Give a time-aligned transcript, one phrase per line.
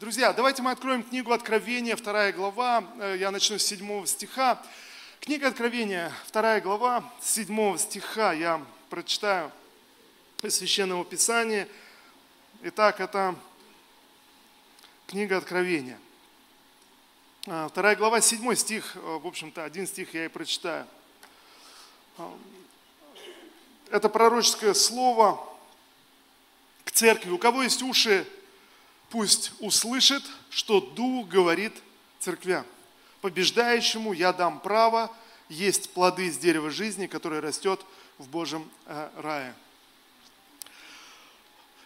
[0.00, 2.82] Друзья, давайте мы откроем книгу Откровения, вторая глава.
[3.00, 4.58] Э, я начну с седьмого стиха.
[5.20, 8.32] Книга Откровения, вторая глава, седьмого стиха.
[8.32, 9.52] Я прочитаю
[10.40, 11.68] из Священного Писания.
[12.62, 13.36] Итак, это
[15.06, 15.98] книга Откровения.
[17.44, 20.86] Э, вторая глава, седьмой стих, э, в общем-то, один стих я и прочитаю.
[23.90, 25.46] Это пророческое слово
[26.86, 27.28] к церкви.
[27.28, 28.26] У кого есть уши,
[29.10, 31.74] пусть услышит, что Дух говорит
[32.18, 32.64] церквям.
[33.20, 35.14] Побеждающему я дам право
[35.48, 37.84] есть плоды из дерева жизни, которое растет
[38.18, 39.54] в Божьем э, рае.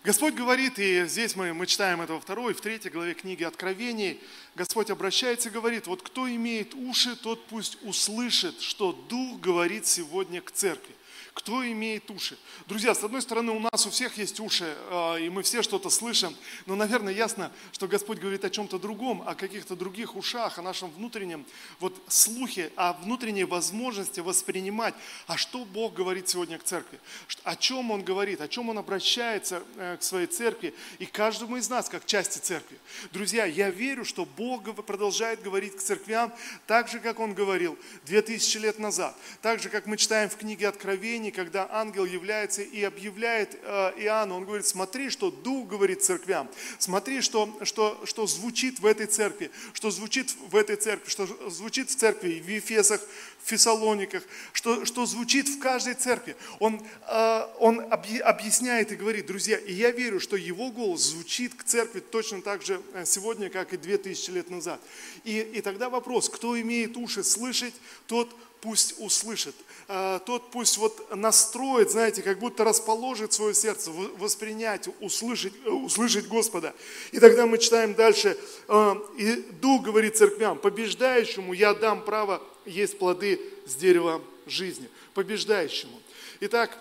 [0.04, 4.20] Господь говорит, и здесь мы, мы читаем это во второй, в третьей главе книги Откровений,
[4.54, 10.42] Господь обращается и говорит, вот кто имеет уши, тот пусть услышит, что Дух говорит сегодня
[10.42, 10.94] к церкви.
[11.34, 12.38] Кто имеет уши?
[12.68, 15.90] Друзья, с одной стороны, у нас у всех есть уши, а, и мы все что-то
[15.90, 16.34] слышим,
[16.64, 20.90] но, наверное, ясно, что Господь говорит о чем-то другом, о каких-то других ушах, о нашем
[20.92, 21.44] внутреннем
[21.80, 24.94] вот слухе, о внутренней возможности воспринимать,
[25.26, 27.00] а что Бог говорит сегодня к церкви,
[27.42, 31.68] о чем Он говорит, о чем Он обращается э, к своей церкви и каждому из
[31.68, 32.78] нас, как части церкви.
[33.10, 36.32] Друзья, я верю, что Бог продолжает говорить к церквям
[36.68, 40.68] так же, как Он говорил 2000 лет назад, так же, как мы читаем в книге
[40.68, 46.02] Откровения, видении, когда ангел является и объявляет э, Иоанну, он говорит, смотри, что Дух говорит
[46.02, 51.26] церквям, смотри, что, что, что звучит в этой церкви, что звучит в этой церкви, что
[51.50, 53.00] звучит в церкви в Ефесах,
[53.42, 56.36] в Фессалониках, что, что звучит в каждой церкви.
[56.60, 61.64] Он, э, он объясняет и говорит, друзья, и я верю, что его голос звучит к
[61.64, 64.80] церкви точно так же э, сегодня, как и две тысячи лет назад.
[65.24, 67.74] И, и тогда вопрос, кто имеет уши слышать,
[68.06, 68.34] тот
[68.64, 69.54] пусть услышит.
[69.88, 76.26] А, тот пусть вот настроит, знаете, как будто расположит свое сердце, воспринять, услышать, э, услышать
[76.28, 76.74] Господа.
[77.12, 82.98] И тогда мы читаем дальше, а, и Дух говорит церквям, побеждающему я дам право есть
[82.98, 84.88] плоды с дерева жизни.
[85.12, 86.00] Побеждающему.
[86.40, 86.78] Итак,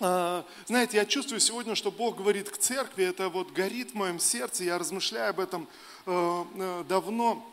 [0.00, 4.18] а, знаете, я чувствую сегодня, что Бог говорит к церкви, это вот горит в моем
[4.18, 5.68] сердце, я размышляю об этом
[6.06, 7.46] э, э, давно.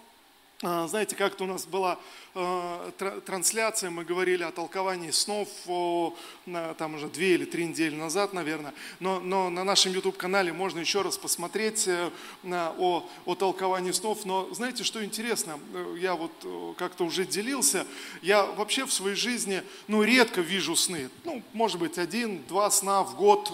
[0.61, 1.97] Знаете, как-то у нас была
[2.33, 2.91] Э,
[3.25, 5.49] трансляции мы говорили о толковании снов
[6.77, 8.73] там уже две или три недели назад, наверное.
[8.99, 12.09] Но, но на нашем YouTube-канале можно еще раз посмотреть э,
[12.43, 14.23] о, о толковании снов.
[14.23, 15.59] Но знаете, что интересно?
[15.73, 16.31] Э, я вот
[16.77, 17.85] как-то уже делился.
[18.21, 21.09] Я вообще в своей жизни, ну, редко вижу сны.
[21.25, 23.51] Ну, может быть, один-два сна в год.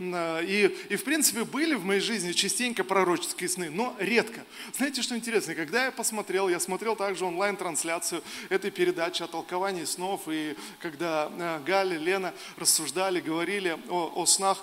[0.00, 4.40] И, и, в принципе, были в моей жизни частенько пророческие сны, но редко.
[4.76, 5.54] Знаете, что интересно?
[5.54, 6.13] Когда я посмотрел,
[6.48, 10.22] я смотрел также онлайн-трансляцию, трансляцию этой передачи о толковании снов.
[10.28, 14.62] И когда э, Галя, Лена рассуждали, говорили о, о снах,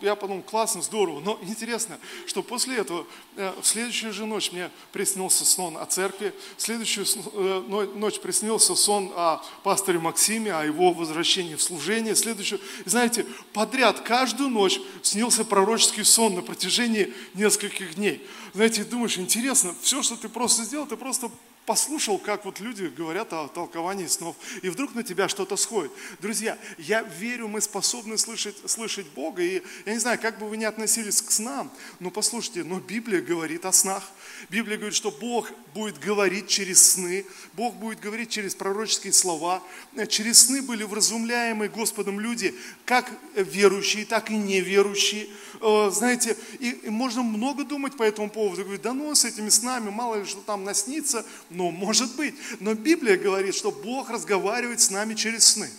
[0.00, 1.20] я подумал, классно, здорово.
[1.20, 3.06] Но интересно, что после этого
[3.36, 8.74] э, в следующую же ночь мне приснился сон о церкви, в следующую э, ночь приснился
[8.74, 12.14] сон о пасторе Максиме, о его возвращении в служение.
[12.14, 18.26] Следующую, знаете, подряд каждую ночь снился пророческий сон на протяжении нескольких дней.
[18.56, 21.30] Знаете, думаешь, интересно, все, что ты просто сделал, ты просто
[21.66, 25.90] послушал, как вот люди говорят о толковании снов, и вдруг на тебя что-то сходит.
[26.20, 30.56] Друзья, я верю, мы способны слышать, слышать Бога, и я не знаю, как бы вы
[30.56, 34.04] ни относились к снам, но послушайте, но Библия говорит о снах.
[34.48, 39.62] Библия говорит, что Бог будет говорить через сны, Бог будет говорить через пророческие слова.
[40.08, 45.28] Через сны были вразумляемы Господом люди, как верующие, так и неверующие.
[45.60, 48.62] Э, знаете, и, и можно много думать по этому поводу.
[48.62, 51.24] Говорить, да ну, с этими снами, мало ли что там наснится,
[51.56, 52.34] но может быть.
[52.60, 55.70] Но Библия говорит, что Бог разговаривает с нами через сны.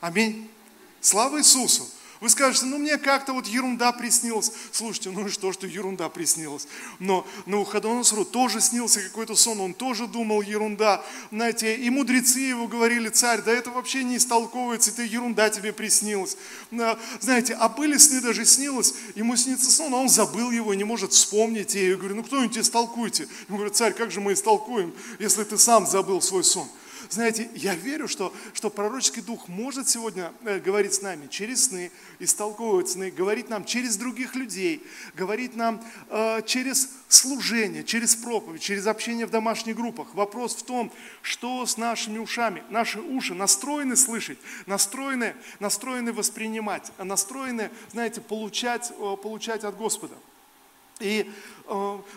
[0.00, 0.50] Аминь.
[1.00, 1.86] Слава Иисусу.
[2.20, 4.50] Вы скажете, ну мне как-то вот ерунда приснилась.
[4.72, 6.66] Слушайте, ну и что, что ерунда приснилась?
[6.98, 11.04] Но на Навуходоносору тоже снился какой-то сон, он тоже думал ерунда.
[11.30, 16.36] Знаете, и мудрецы его говорили, царь, да это вообще не истолковывается, это ерунда тебе приснилась.
[17.20, 21.12] Знаете, а были сны даже снилось, ему снится сон, а он забыл его, не может
[21.12, 21.74] вспомнить.
[21.74, 23.28] И я говорю, ну кто-нибудь истолкуйте.
[23.48, 26.68] Ему говорят, царь, как же мы истолкуем, если ты сам забыл свой сон?
[27.10, 31.90] Знаете, я верю, что, что пророческий дух может сегодня э, говорить с нами через сны,
[32.18, 34.82] истолковывать сны, говорить нам через других людей,
[35.14, 40.14] говорить нам э, через служение, через проповедь, через общение в домашних группах.
[40.14, 40.92] Вопрос в том,
[41.22, 42.62] что с нашими ушами.
[42.70, 50.14] Наши уши настроены слышать, настроены, настроены воспринимать, настроены, знаете, получать, э, получать от Господа.
[51.00, 51.30] И,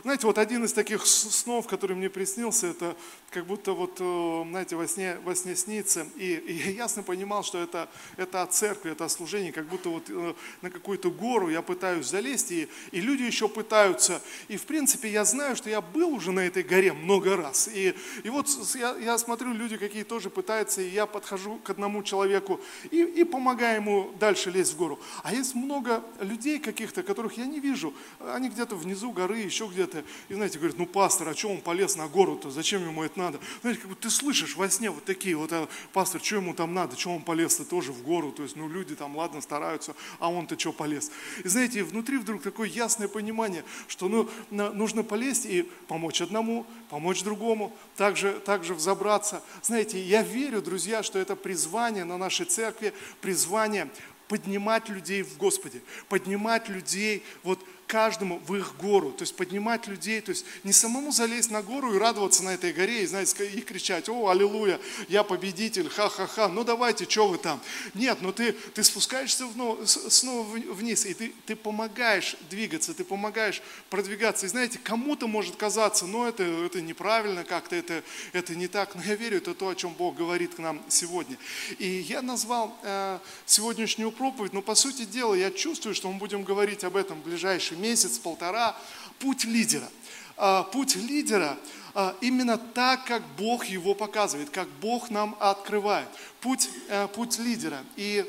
[0.04, 2.96] знаете, вот один из таких снов, который мне приснился, это
[3.32, 6.08] как будто вот, э, знаете, во сне, во сне снится.
[6.16, 9.90] И, и я ясно понимал, что это, это от церкви, это от служения, как будто
[9.90, 14.22] вот э, на какую-то гору я пытаюсь залезть, и, и люди еще пытаются.
[14.48, 17.70] И, в принципе, я знаю, что я был уже на этой горе много раз.
[17.74, 17.94] И,
[18.24, 22.62] и вот я, я смотрю, люди какие тоже пытаются, и я подхожу к одному человеку
[22.90, 25.00] и, и помогаю ему дальше лезть в гору.
[25.24, 27.94] А есть много людей каких-то, которых я не вижу.
[28.20, 30.04] Они где-то внизу горы, еще где-то.
[30.30, 32.52] И, знаете, говорят, ну, пастор, а что он полез на гору-то?
[32.52, 33.40] Зачем ему это надо.
[33.62, 36.74] Знаете, как бы ты слышишь во сне вот такие вот, а, пастор, что ему там
[36.74, 40.32] надо, что он полез-то тоже в гору, то есть, ну, люди там, ладно, стараются, а
[40.32, 41.12] он-то что полез.
[41.44, 47.24] И знаете, внутри вдруг такое ясное понимание, что, ну, нужно полезть и помочь одному, помочь
[47.24, 49.44] другому, также, также взобраться.
[49.62, 53.90] Знаете, я верю, друзья, что это призвание на нашей церкви, призвание
[54.32, 57.60] поднимать людей в Господе, поднимать людей вот
[57.92, 61.94] каждому в их гору, то есть поднимать людей, то есть не самому залезть на гору
[61.94, 64.80] и радоваться на этой горе и, знаете, и кричать, о, аллилуйя,
[65.10, 67.60] я победитель, ха-ха-ха, ну давайте, что вы там.
[67.94, 73.62] Нет, но ты, ты спускаешься вновь, снова вниз, и ты, ты помогаешь двигаться, ты помогаешь
[73.90, 74.46] продвигаться.
[74.46, 79.04] И знаете, кому-то может казаться, ну это, это неправильно как-то, это, это не так, но
[79.04, 81.38] я верю, это то, о чем Бог говорит к нам сегодня.
[81.78, 86.46] И я назвал э, сегодняшнюю проповедь, но по сути дела я чувствую, что мы будем
[86.46, 88.76] говорить об этом в ближайшие месяц-полтора,
[89.20, 89.90] путь лидера.
[90.38, 91.58] А, путь лидера
[91.94, 96.08] а, именно так, как Бог его показывает, как Бог нам открывает.
[96.40, 97.84] Путь, э, путь лидера.
[97.96, 98.26] И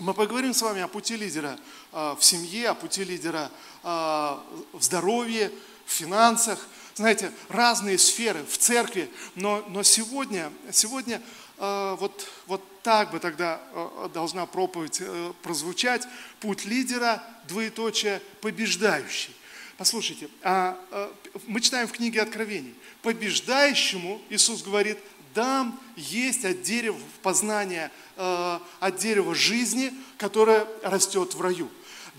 [0.00, 1.56] мы поговорим с вами о пути лидера
[1.92, 3.50] а, в семье, о пути лидера
[3.84, 5.50] в здоровье,
[5.86, 6.68] в финансах.
[6.94, 9.10] Знаете, разные сферы в церкви.
[9.34, 11.20] Но, но сегодня, сегодня
[11.58, 16.06] вот, вот так бы тогда э, должна проповедь э, прозвучать.
[16.40, 19.34] Путь лидера, двоеточие, побеждающий.
[19.78, 21.12] Послушайте, а, а,
[21.46, 22.74] мы читаем в книге Откровений.
[23.02, 24.98] Побеждающему, Иисус говорит,
[25.34, 31.70] дам есть от дерева познания, э, от дерева жизни, которое растет в раю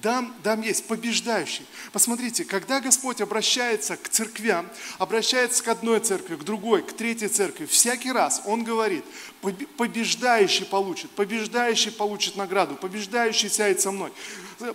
[0.03, 1.65] дам, дам есть, побеждающий.
[1.93, 4.69] Посмотрите, когда Господь обращается к церквям,
[4.99, 9.05] обращается к одной церкви, к другой, к третьей церкви, всякий раз Он говорит,
[9.77, 14.11] побеждающий получит, побеждающий получит награду, побеждающий сядет со мной.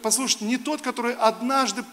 [0.03, 1.85] Послушайте, не тот, который однажды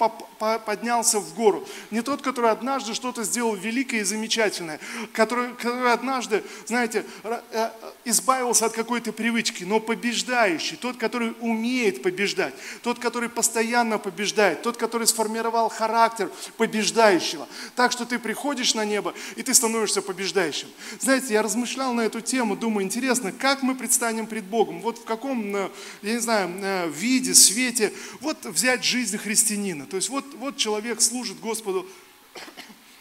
[0.66, 4.80] поднялся в гору, не тот, который однажды что-то сделал великое и замечательное,
[5.14, 7.70] который, который однажды, знаете, э,
[8.06, 14.78] избавился от какой-то привычки, но побеждающий, тот, который умеет побеждать, тот, который постоянно побеждает, тот,
[14.78, 17.48] который сформировал характер побеждающего.
[17.76, 20.68] Так что ты приходишь на небо, и ты становишься побеждающим.
[21.00, 25.04] Знаете, я размышлял на эту тему, думаю, интересно, как мы предстанем пред Богом, вот в
[25.04, 25.70] каком, э,
[26.02, 27.75] я не знаю, э, виде, свете,
[28.22, 29.86] вот взять жизнь христианина.
[29.86, 31.88] То есть вот, вот человек служит Господу,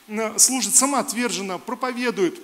[0.36, 2.40] служит самоотверженно, проповедует,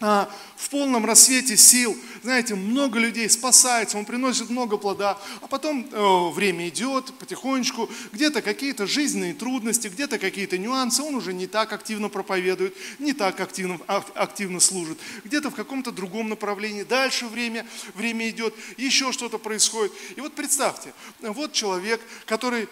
[0.00, 1.96] в полном рассвете сил.
[2.22, 8.42] Знаете, много людей спасается, он приносит много плода, а потом э, время идет потихонечку, где-то
[8.42, 13.78] какие-то жизненные трудности, где-то какие-то нюансы, он уже не так активно проповедует, не так активно,
[13.86, 16.82] активно служит, где-то в каком-то другом направлении.
[16.82, 19.92] Дальше время, время идет, еще что-то происходит.
[20.16, 22.68] И вот представьте, вот человек, который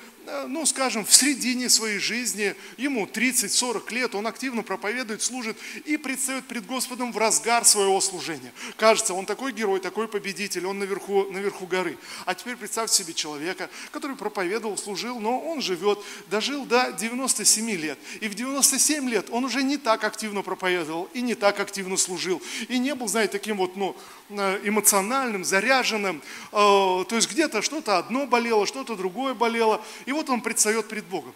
[0.49, 6.45] ну, скажем, в середине своей жизни, ему 30-40 лет, он активно проповедует, служит и предстает
[6.45, 8.53] пред Господом в разгар своего служения.
[8.77, 11.97] Кажется, он такой герой, такой победитель, он наверху, наверху горы.
[12.27, 15.99] А теперь представьте себе человека, который проповедовал, служил, но он живет,
[16.31, 17.99] дожил до 97 лет.
[18.21, 22.43] И в 97 лет он уже не так активно проповедовал и не так активно служил.
[22.69, 23.97] И не был, знаете, таким вот, ну,
[24.31, 26.23] э, эмоциональным, заряженным.
[26.52, 29.83] Э, то есть где-то что-то одно болело, что-то другое болело.
[30.07, 31.33] И вот он предстает пред Богом.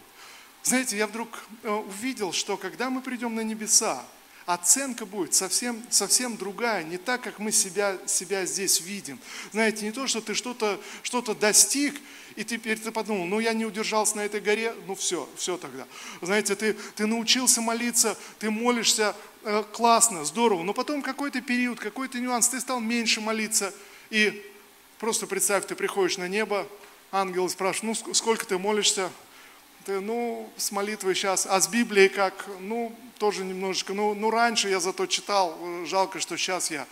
[0.61, 1.29] Знаете, я вдруг
[1.63, 4.05] э, увидел, что когда мы придем на небеса,
[4.45, 9.19] оценка будет совсем, совсем другая, не так, как мы себя, себя здесь видим.
[9.53, 11.95] Знаете, не то, что ты что-то что достиг,
[12.35, 15.87] и теперь ты подумал, ну я не удержался на этой горе, ну все, все тогда.
[16.21, 22.19] Знаете, ты, ты научился молиться, ты молишься, э, классно, здорово, но потом какой-то период, какой-то
[22.19, 23.73] нюанс, ты стал меньше молиться,
[24.09, 24.45] и
[24.99, 26.67] просто представь, ты приходишь на небо,
[27.13, 29.09] ангел спрашивает, ну сколько ты молишься?
[29.85, 32.47] Ты, ну, с молитвой сейчас, а с Библией как?
[32.59, 36.87] Ну, тоже немножечко, ну, ну раньше я зато читал, жалко, что сейчас я.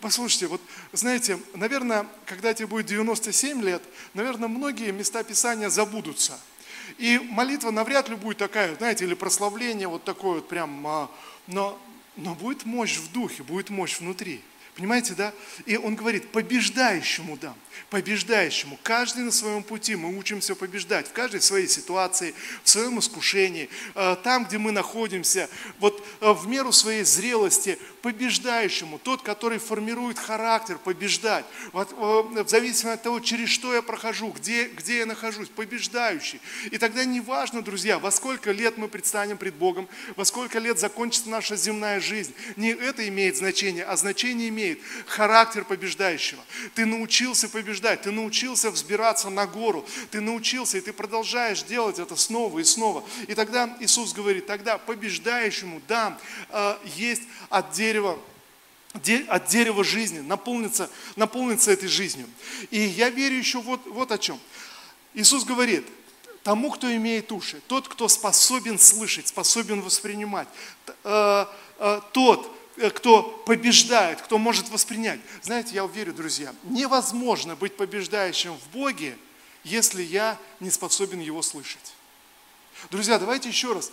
[0.00, 0.60] Послушайте, вот
[0.92, 3.82] знаете, наверное, когда тебе будет 97 лет,
[4.14, 6.38] наверное, многие места Писания забудутся.
[6.98, 11.10] И молитва навряд ли будет такая, знаете, или прославление вот такое вот прям, а,
[11.46, 11.78] но,
[12.16, 14.42] но будет мощь в духе, будет мощь внутри.
[14.74, 15.34] Понимаете, да?
[15.66, 17.54] И он говорит, побеждающему дам,
[17.90, 18.78] побеждающему.
[18.82, 24.16] Каждый на своем пути мы учимся побеждать, в каждой своей ситуации, в своем искушении, э,
[24.24, 30.78] там, где мы находимся, вот э, в меру своей зрелости, побеждающему, тот, который формирует характер,
[30.78, 36.40] побеждать, вот, в зависимости от того, через что я прохожу, где, где я нахожусь, побеждающий.
[36.70, 40.78] И тогда не важно, друзья, во сколько лет мы предстанем пред Богом, во сколько лет
[40.78, 42.34] закончится наша земная жизнь.
[42.56, 46.42] Не это имеет значение, а значение имеет характер побеждающего.
[46.74, 52.16] Ты научился побеждать, ты научился взбираться на гору, ты научился, и ты продолжаешь делать это
[52.16, 53.04] снова и снова.
[53.28, 56.18] И тогда Иисус говорит, тогда побеждающему дам
[56.48, 58.18] э, есть от дерева
[59.28, 62.28] от дерева жизни, наполнится, наполнится этой жизнью.
[62.70, 64.38] И я верю еще вот, вот о чем.
[65.14, 65.86] Иисус говорит,
[66.42, 70.48] тому, кто имеет уши, тот, кто способен слышать, способен воспринимать,
[71.04, 71.46] э,
[71.78, 75.20] э, тот, Э, кто побеждает, кто может воспринять.
[75.42, 79.16] Знаете, я уверен, друзья, невозможно быть побеждающим в Боге,
[79.64, 81.94] если я не способен Его слышать.
[82.90, 83.92] Друзья, давайте еще раз.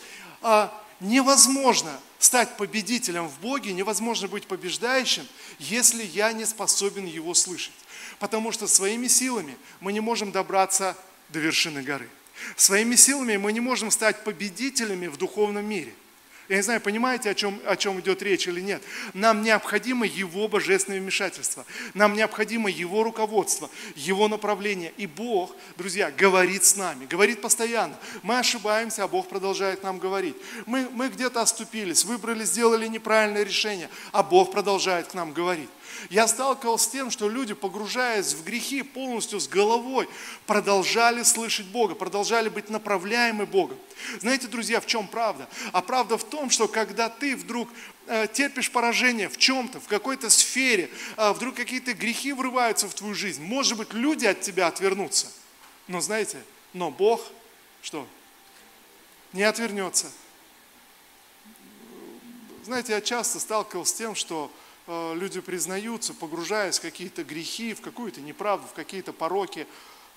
[1.00, 5.26] Невозможно стать победителем в Боге, невозможно быть побеждающим,
[5.60, 7.74] если я не способен Его слышать.
[8.20, 10.98] Потому что своими силами мы не можем добраться
[11.30, 12.10] до вершины горы.
[12.56, 15.94] Своими силами мы не можем стать победителями в духовном мире–
[16.50, 18.82] я не знаю, понимаете, о чем, о чем идет речь или нет.
[19.14, 21.64] Нам необходимо Его божественное вмешательство.
[21.94, 24.92] Нам необходимо Его руководство, Его направление.
[24.98, 27.96] И Бог, друзья, говорит с нами, говорит постоянно.
[28.24, 30.36] Мы ошибаемся, а Бог продолжает нам говорить.
[30.66, 35.70] Мы, мы где-то оступились, выбрали, сделали неправильное решение, а Бог продолжает к нам говорить.
[36.10, 40.10] Я сталкивался с тем, что люди, погружаясь в грехи полностью с головой,
[40.46, 43.78] продолжали слышать Бога, продолжали быть направляемы Богом.
[44.20, 45.48] Знаете, друзья, в чем правда?
[45.72, 47.70] А правда в том, что когда ты вдруг
[48.08, 53.14] э, терпишь поражение в чем-то, в какой-то сфере, э, вдруг какие-то грехи врываются в твою
[53.14, 55.28] жизнь, может быть, люди от тебя отвернутся.
[55.88, 56.42] Но знаете,
[56.74, 57.22] но Бог,
[57.82, 58.08] что?
[59.34, 60.12] Не отвернется.
[62.64, 64.52] Знаете, я часто сталкивался с тем, что
[65.16, 69.68] люди признаются, погружаясь в какие-то грехи, в какую-то неправду, в какие-то пороки.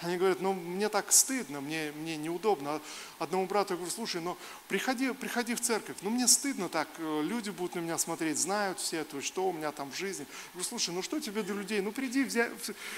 [0.03, 2.81] Они говорят, ну мне так стыдно, мне, мне неудобно.
[3.21, 4.37] Одному брату я говорю, слушай, ну
[4.67, 8.81] приходи, приходи в церковь, ну мне стыдно так, э, люди будут на меня смотреть, знают
[8.81, 10.27] все, то есть что у меня там в жизни.
[10.29, 12.51] Я говорю, слушай, ну что тебе до людей, ну приди, взять,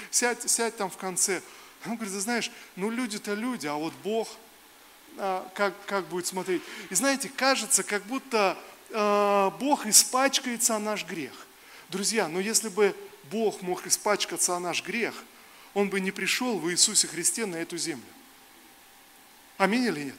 [0.09, 1.43] сядь, сядь там в конце.
[1.85, 4.27] Он говорит, ты знаешь, ну люди-то люди, а вот Бог,
[5.17, 6.63] а, как, как будет смотреть.
[6.89, 8.57] И знаете, кажется, как будто
[8.89, 11.44] э, Бог испачкается о наш грех.
[11.89, 12.95] Друзья, но если бы
[13.31, 15.23] Бог мог испачкаться о наш грех,
[15.73, 18.05] Он бы не пришел в Иисусе Христе на эту землю.
[19.57, 20.15] Аминь или нет?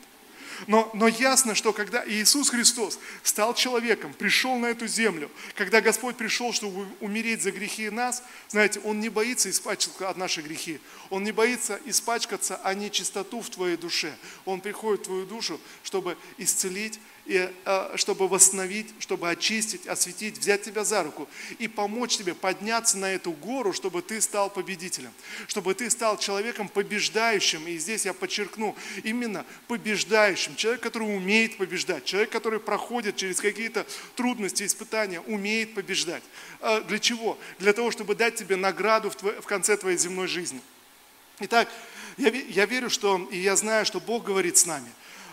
[0.67, 6.17] Но, но ясно, что когда Иисус Христос стал человеком, пришел на эту землю, когда Господь
[6.17, 10.81] пришел, чтобы умереть за грехи нас, знаете, Он не боится испачкаться от наших грехи.
[11.11, 14.17] Он не боится испачкаться о нечистоту в твоей душе.
[14.45, 20.63] Он приходит в твою душу, чтобы исцелить и, э, чтобы восстановить, чтобы очистить, осветить, взять
[20.63, 21.29] тебя за руку
[21.59, 25.13] и помочь тебе подняться на эту гору, чтобы ты стал победителем,
[25.49, 27.67] чтобы ты стал человеком побеждающим.
[27.67, 30.55] И здесь я подчеркну, именно побеждающим.
[30.55, 36.23] Человек, который умеет побеждать, человек, который проходит через какие-то трудности, испытания, умеет побеждать.
[36.61, 37.37] Э, для чего?
[37.59, 40.61] Для того, чтобы дать тебе награду в, конце твоей земной жизни.
[41.41, 41.69] Итак,
[42.17, 44.89] я верю, что, и я знаю, что Бог говорит с нами.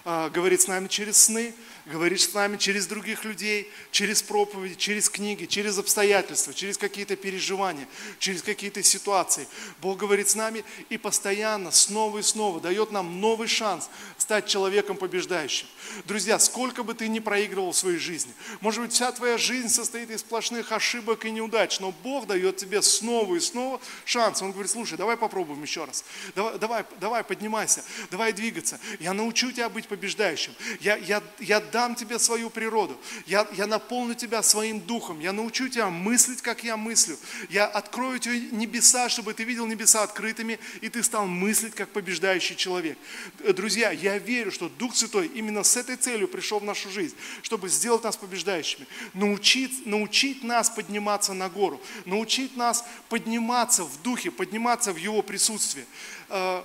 [0.06, 1.54] Э, говорит с нами через сны,
[1.86, 7.88] говоришь с нами через других людей, через проповеди, через книги, через обстоятельства, через какие-то переживания,
[8.20, 9.48] через какие-то ситуации.
[9.82, 14.98] Бог говорит с нами и постоянно, снова и снова дает нам новый шанс стать человеком
[14.98, 15.68] побеждающим.
[16.06, 20.10] Друзья, сколько бы ты ни проигрывал в своей жизни, может быть, вся твоя жизнь состоит
[20.10, 24.42] из сплошных ошибок и неудач, но Бог дает тебе снова и снова шанс.
[24.42, 26.04] Он говорит, слушай, давай попробуем еще раз.
[26.36, 28.80] Давай, давай, давай поднимайся, давай двигаться.
[29.00, 30.54] Я научу тебя быть побеждающим.
[30.80, 32.98] Я, я, я дам тебе свою природу.
[33.28, 35.20] Я, я наполню тебя своим духом.
[35.20, 37.16] Я научу тебя мыслить, как я мыслю.
[37.50, 42.56] Я открою тебе небеса, чтобы ты видел небеса открытыми, и ты стал мыслить, как побеждающий
[42.56, 42.98] человек.
[43.56, 47.70] Друзья, я верю, что Дух Святой именно с этой целью пришел в нашу жизнь, чтобы
[47.70, 48.88] сделать нас побеждающими.
[49.14, 51.80] Научить, научить нас подниматься на гору.
[52.06, 55.86] Научить нас подниматься в духе, подниматься в Его присутствии
[56.30, 56.64] э,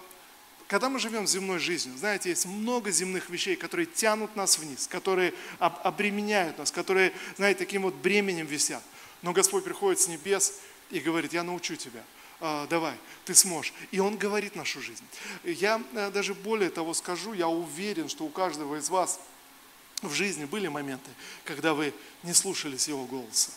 [0.68, 5.32] когда мы живем земной жизнью, знаете, есть много земных вещей, которые тянут нас вниз, которые
[5.58, 8.82] обременяют нас, которые, знаете, таким вот бременем висят.
[9.22, 10.60] Но Господь приходит с небес
[10.90, 12.04] и говорит, я научу тебя,
[12.40, 12.94] а, давай,
[13.24, 13.72] ты сможешь.
[13.90, 15.04] И Он говорит нашу жизнь.
[15.42, 19.20] Я э, даже более того скажу, я уверен, что у каждого из вас
[20.02, 21.10] в жизни были моменты,
[21.44, 23.50] когда вы не слушались Его голоса.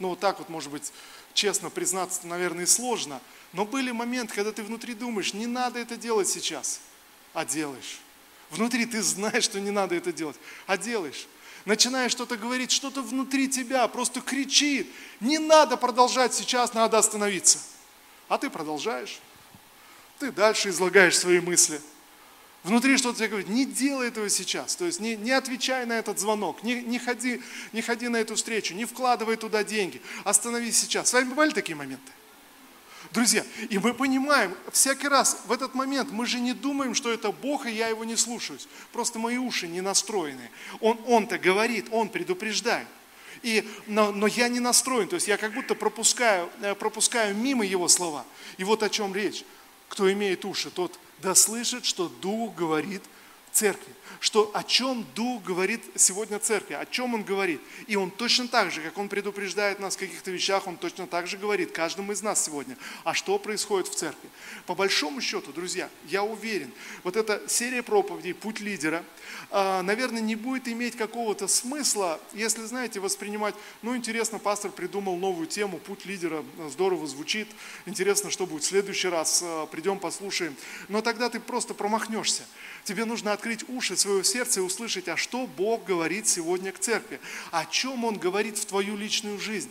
[0.00, 0.92] Ну вот так вот, может быть,
[1.34, 3.20] честно признаться, наверное, сложно,
[3.52, 6.80] но были моменты, когда ты внутри думаешь, не надо это делать сейчас,
[7.32, 8.00] а делаешь.
[8.50, 11.26] Внутри ты знаешь, что не надо это делать, а делаешь.
[11.64, 14.90] Начинаешь что-то говорить, что-то внутри тебя просто кричит.
[15.20, 17.58] Не надо продолжать сейчас, надо остановиться.
[18.28, 19.20] А ты продолжаешь.
[20.18, 21.80] Ты дальше излагаешь свои мысли.
[22.62, 24.76] Внутри что-то тебе говорит, не делай этого сейчас.
[24.76, 27.40] То есть не, не отвечай на этот звонок, не, не, ходи,
[27.72, 30.02] не ходи на эту встречу, не вкладывай туда деньги.
[30.24, 31.08] Остановись сейчас.
[31.08, 32.12] С вами бывали такие моменты?
[33.12, 37.32] Друзья, и мы понимаем, всякий раз в этот момент мы же не думаем, что это
[37.32, 38.68] Бог, и я его не слушаюсь.
[38.92, 40.50] Просто мои уши не настроены.
[40.80, 42.86] Он, он-то говорит, он предупреждает.
[43.42, 47.64] И, но, но я не настроен, то есть я как будто пропускаю, э, пропускаю мимо
[47.64, 48.26] его слова.
[48.58, 49.44] И вот о чем речь.
[49.88, 53.02] Кто имеет уши, тот да слышит, что Дух говорит
[53.52, 57.60] церкви что о чем Дух говорит сегодня церкви, о чем Он говорит.
[57.86, 61.26] И Он точно так же, как Он предупреждает нас в каких-то вещах, Он точно так
[61.26, 64.28] же говорит каждому из нас сегодня, а что происходит в церкви.
[64.66, 66.70] По большому счету, друзья, я уверен,
[67.04, 69.04] вот эта серия проповедей «Путь лидера»,
[69.50, 75.46] а, наверное, не будет иметь какого-то смысла, если, знаете, воспринимать, ну, интересно, пастор придумал новую
[75.46, 77.48] тему «Путь лидера», здорово звучит,
[77.86, 80.56] интересно, что будет в следующий раз, а, придем, послушаем.
[80.88, 82.42] Но тогда ты просто промахнешься.
[82.84, 87.20] Тебе нужно открыть уши своего сердца и услышать, а что Бог говорит сегодня к церкви,
[87.50, 89.70] о чем Он говорит в твою личную жизнь.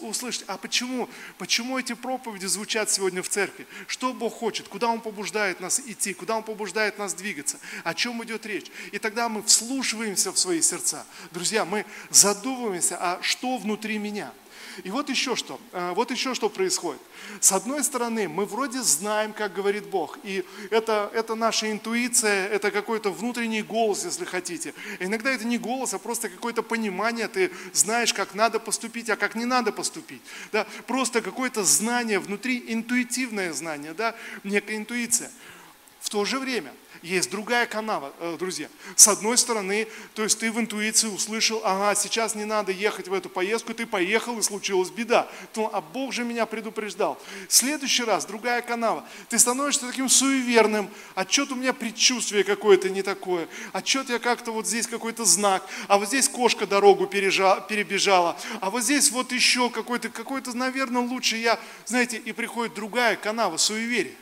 [0.00, 1.08] Услышать, а почему,
[1.38, 6.14] почему эти проповеди звучат сегодня в церкви, что Бог хочет, куда Он побуждает нас идти,
[6.14, 8.70] куда Он побуждает нас двигаться, о чем идет речь.
[8.92, 11.06] И тогда мы вслушиваемся в свои сердца.
[11.30, 14.32] Друзья, мы задумываемся, а что внутри меня–
[14.84, 17.00] и вот еще что, э, вот еще что происходит.
[17.40, 22.70] С одной стороны, мы вроде знаем, как говорит Бог, и это, это наша интуиция, это
[22.70, 24.74] какой-то внутренний голос, если хотите.
[24.98, 29.34] иногда это не голос, а просто какое-то понимание, ты знаешь, как надо поступить, а как
[29.34, 30.22] не надо поступить.
[30.52, 30.66] Да?
[30.86, 34.14] Просто какое-то знание внутри, интуитивное знание, да?
[34.44, 35.30] некая интуиция.
[36.00, 36.72] В то же время
[37.02, 38.68] есть другая канава, э, друзья.
[38.96, 43.14] С одной стороны, то есть ты в интуиции услышал, ага, сейчас не надо ехать в
[43.14, 45.28] эту поездку, ты поехал и случилась беда.
[45.52, 47.20] То, а Бог же меня предупреждал.
[47.48, 49.04] Следующий раз другая канава.
[49.28, 54.18] Ты становишься таким суеверным, а что-то у меня предчувствие какое-то не такое, а что-то я
[54.18, 59.32] как-то вот здесь какой-то знак, а вот здесь кошка дорогу перебежала, а вот здесь вот
[59.32, 64.14] еще какой-то, какой-то, наверное, лучше я, знаете, и приходит другая канава суеверия.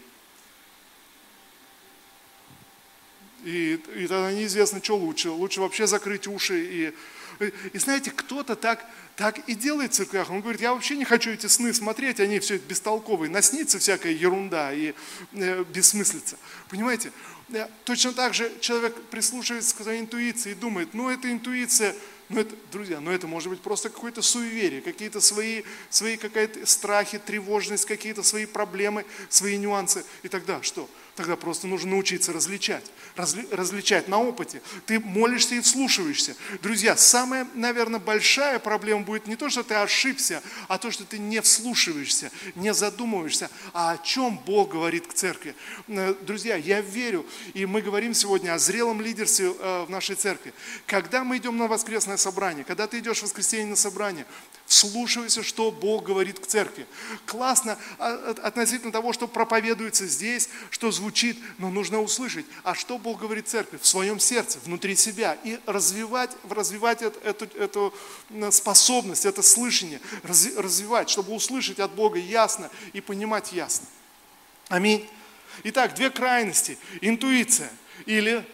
[3.44, 5.31] И, и тогда неизвестно, что лучше.
[5.31, 6.94] Лучше вообще закрыть уши.
[7.40, 8.85] И, и знаете, кто-то так,
[9.16, 10.31] так и делает в церквях.
[10.31, 13.31] Он говорит, я вообще не хочу эти сны смотреть, они все бестолковые.
[13.31, 14.94] Наснится всякая ерунда и
[15.33, 16.37] э, бессмыслица.
[16.68, 17.12] Понимаете?
[17.51, 21.94] Э, точно так же человек прислушивается к своей интуиции и думает, ну это интуиция,
[22.29, 27.18] ну это, друзья, ну это может быть просто какое-то суеверие, какие-то свои, свои какие-то страхи,
[27.18, 30.05] тревожность, какие-то свои проблемы, свои нюансы.
[30.22, 30.88] И тогда что?
[31.18, 32.85] Тогда просто нужно научиться различать.
[33.16, 34.62] Разли, различать на опыте.
[34.87, 36.37] Ты молишься и вслушиваешься.
[36.62, 41.18] Друзья, самая, наверное, большая проблема будет не то, что ты ошибся, а то, что ты
[41.18, 45.57] не вслушиваешься, не задумываешься, а о чем Бог говорит к церкви.
[45.88, 50.54] Э, друзья, я верю, и мы говорим сегодня о зрелом лидерстве э, в нашей церкви.
[50.87, 54.24] Когда мы идем на воскресное собрание, когда ты идешь в воскресенье на собрание,
[54.68, 56.87] вслушивайся, что Бог говорит к церкви.
[57.26, 63.18] Классно а, относительно того, что проповедуется здесь, что звучит, но нужно услышать, а что Бог
[63.18, 67.94] говорит церкви в своем сердце, внутри себя, и развивать, развивать эту, эту
[68.52, 73.87] способность, это слышание, развивать, чтобы услышать от Бога ясно и понимать ясно.
[74.68, 75.09] Аминь.
[75.64, 76.78] Итак, две крайности.
[77.00, 77.70] Интуиция
[78.04, 78.46] или,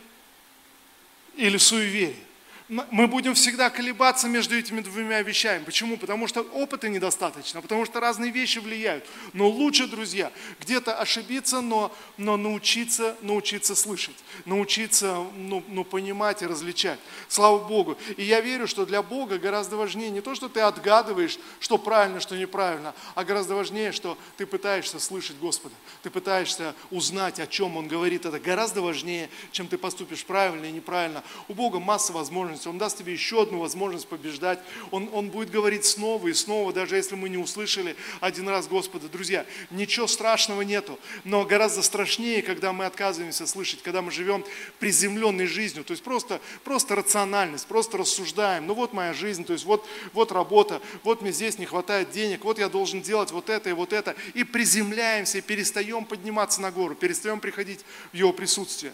[1.34, 2.23] или суеверие
[2.68, 5.62] мы будем всегда колебаться между этими двумя вещами.
[5.64, 5.98] Почему?
[5.98, 9.04] Потому что опыта недостаточно, потому что разные вещи влияют.
[9.34, 16.46] Но лучше, друзья, где-то ошибиться, но, но научиться, научиться слышать, научиться ну, ну, понимать и
[16.46, 16.98] различать.
[17.28, 17.98] Слава Богу.
[18.16, 22.18] И я верю, что для Бога гораздо важнее не то, что ты отгадываешь, что правильно,
[22.18, 27.76] что неправильно, а гораздо важнее, что ты пытаешься слышать Господа, ты пытаешься узнать, о чем
[27.76, 28.24] Он говорит.
[28.24, 31.22] Это гораздо важнее, чем ты поступишь правильно и неправильно.
[31.48, 34.58] У Бога масса возможностей возможность, Он даст тебе еще одну возможность побеждать.
[34.90, 39.08] Он, он будет говорить снова и снова, даже если мы не услышали один раз Господа.
[39.08, 44.44] Друзья, ничего страшного нету, но гораздо страшнее, когда мы отказываемся слышать, когда мы живем
[44.78, 48.66] приземленной жизнью, то есть просто, просто рациональность, просто рассуждаем.
[48.66, 52.44] Ну вот моя жизнь, то есть вот, вот работа, вот мне здесь не хватает денег,
[52.44, 54.14] вот я должен делать вот это и вот это.
[54.34, 57.80] И приземляемся, и перестаем подниматься на гору, перестаем приходить
[58.12, 58.92] в Его присутствие.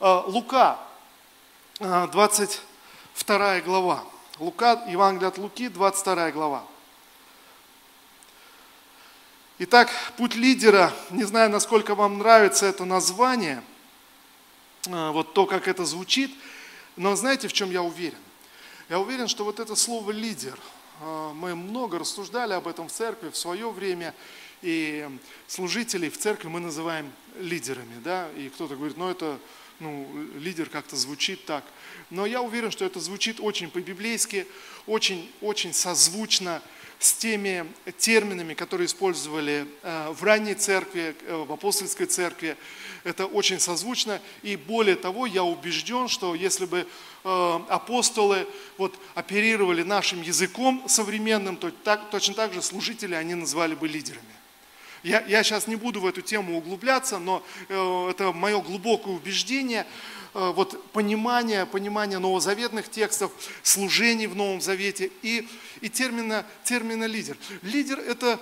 [0.00, 0.78] А, Лука,
[1.80, 2.60] 20
[3.14, 4.04] а, Вторая глава.
[4.38, 6.64] Лука, Евангелие от Луки, 22 глава.
[9.60, 13.62] Итак, путь лидера, не знаю, насколько вам нравится это название,
[14.90, 16.34] а, вот то, как это звучит,
[16.96, 18.18] но знаете, в чем я уверен?
[18.88, 20.58] Я уверен, что вот это слово «лидер»,
[21.00, 24.14] а, мы много рассуждали об этом в церкви в свое время,
[24.60, 25.08] и
[25.46, 29.38] служителей в церкви мы называем лидерами, да, и кто-то говорит, ну это,
[29.80, 30.06] ну,
[30.38, 31.64] лидер как-то звучит так.
[32.10, 34.46] Но я уверен, что это звучит очень по-библейски,
[34.86, 36.62] очень, очень созвучно
[36.98, 37.66] с теми
[37.98, 42.56] терминами, которые использовали э, в ранней церкви, э, в апостольской церкви.
[43.02, 44.20] Это очень созвучно.
[44.42, 46.86] И более того, я убежден, что если бы
[47.24, 48.46] э, апостолы
[48.78, 54.24] вот, оперировали нашим языком современным, то так, точно так же служители они назвали бы лидерами.
[55.04, 59.86] Я, я сейчас не буду в эту тему углубляться, но э, это мое глубокое убеждение,
[60.32, 63.30] э, вот понимание, понимание новозаветных текстов,
[63.62, 65.46] служений в Новом Завете и,
[65.82, 67.36] и термина, термина лидер.
[67.60, 68.40] Лидер– это то,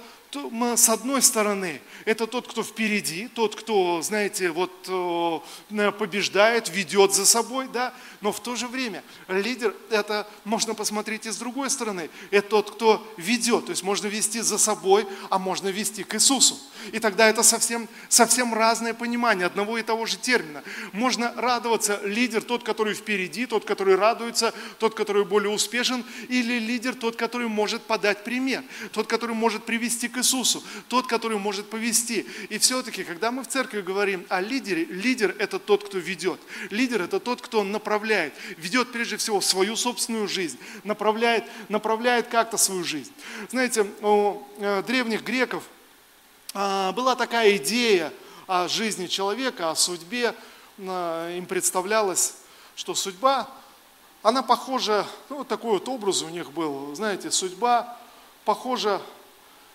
[0.76, 7.26] с одной стороны, это тот, кто впереди, тот, кто, знаете, вот э, побеждает, ведет за
[7.26, 7.92] собой, да,
[8.22, 12.70] но в то же время лидер, это можно посмотреть и с другой стороны, это тот,
[12.70, 16.56] кто ведет, то есть можно вести за собой, а можно вести к Иисусу.
[16.90, 20.62] И тогда это совсем, совсем разное понимание одного и того же термина.
[20.92, 26.94] Можно радоваться, лидер тот, который впереди, тот, который радуется, тот, который более успешен, или лидер
[26.94, 32.26] тот, который может подать пример, тот, который может привести к Иисусу, тот, который может повести.
[32.48, 36.40] И все-таки, когда мы в церкви говорим о лидере, лидер– это тот, кто ведет.
[36.70, 42.84] Лидер– это тот, кто направляет, ведет прежде всего свою собственную жизнь, направляет, направляет как-то свою
[42.84, 43.12] жизнь.
[43.50, 45.64] Знаете, у э, древних греков
[46.54, 48.12] была такая идея
[48.46, 50.34] о жизни человека, о судьбе.
[50.78, 52.34] А, им представлялось,
[52.74, 53.48] что судьба,
[54.22, 57.96] она похожа, ну, вот такой вот образ у них был, знаете, судьба
[58.44, 59.00] похожа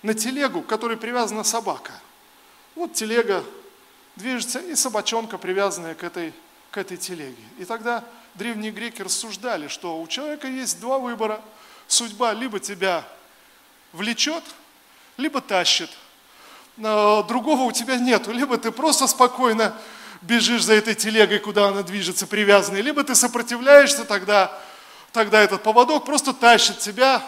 [0.02, 1.94] на телегу, к которой привязана собака.
[2.76, 3.44] Вот телега
[4.16, 6.34] движется, и собачонка, привязанная к этой,
[6.72, 7.44] к этой телеге.
[7.58, 8.04] И тогда
[8.36, 11.42] древние греки рассуждали, что у человека есть два выбора.
[11.88, 13.08] Судьба либо тебя
[13.94, 14.44] влечет,
[15.18, 15.90] либо тащит.
[16.78, 18.32] Другого у тебя нету.
[18.32, 19.76] Либо ты просто спокойно
[20.22, 24.52] бежишь за этой телегой, куда она движется, привязанной, либо ты сопротивляешься, тогда,
[25.12, 27.22] тогда этот поводок просто тащит тебя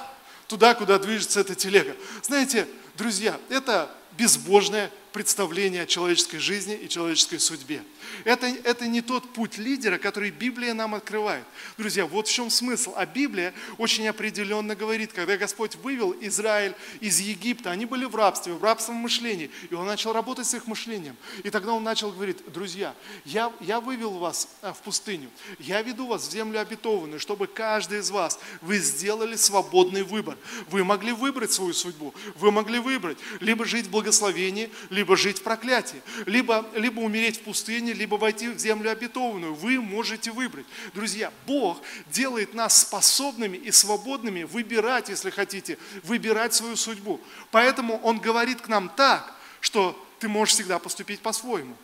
[0.48, 1.96] туда, куда движется эта телега.
[2.24, 7.84] Знаете, друзья, это безбожное представление о человеческой жизни и человеческой судьбе.
[8.24, 11.46] Это, это не тот путь лидера, который Библия нам открывает.
[11.78, 12.94] Друзья, вот в чем смысл.
[12.96, 18.54] А Библия очень определенно говорит, когда Господь вывел Израиль из Египта, они были в рабстве,
[18.54, 21.16] в рабском мышлении, и Он начал работать с их мышлением.
[21.44, 22.94] И тогда Он начал говорить, друзья,
[23.26, 28.00] я, я вывел вас а, в пустыню, я веду вас в землю обетованную, чтобы каждый
[28.00, 30.38] из вас, вы сделали свободный выбор.
[30.70, 35.44] Вы могли выбрать свою судьбу, вы могли выбрать, либо жить в благословении, либо жить в
[35.44, 39.54] проклятии, либо, либо умереть в пустыне, либо войти в землю обетованную.
[39.54, 40.66] Вы можете выбрать.
[40.94, 47.20] Друзья, Бог делает нас способными и свободными выбирать, если хотите, выбирать свою судьбу.
[47.52, 51.76] Поэтому Он говорит к нам так, что ты можешь всегда поступить по-своему.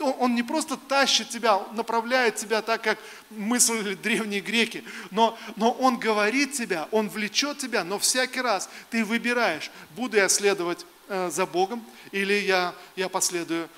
[0.00, 2.98] Он не просто тащит тебя, направляет тебя так, как
[3.30, 9.04] мыслили древние греки, но, но Он говорит тебя, Он влечет тебя, но всякий раз ты
[9.04, 11.82] выбираешь, буду я следовать Э, за Богом,
[12.12, 13.70] или я, я последую,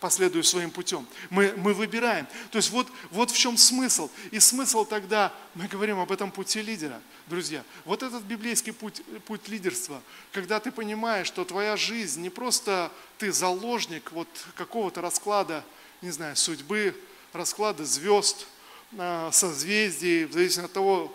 [0.00, 1.06] последую своим путем.
[1.30, 2.26] Мы, мы выбираем.
[2.50, 4.10] То есть вот, вот в чем смысл.
[4.30, 7.00] И смысл тогда, мы говорим об этом пути лидера.
[7.26, 12.90] Друзья, вот этот библейский путь, путь лидерства, когда ты понимаешь, что твоя жизнь не просто
[13.18, 15.64] ты заложник вот какого-то расклада,
[16.00, 16.94] не знаю, судьбы,
[17.32, 18.46] расклада звезд,
[18.92, 21.14] э, созвездий, в зависимости от того,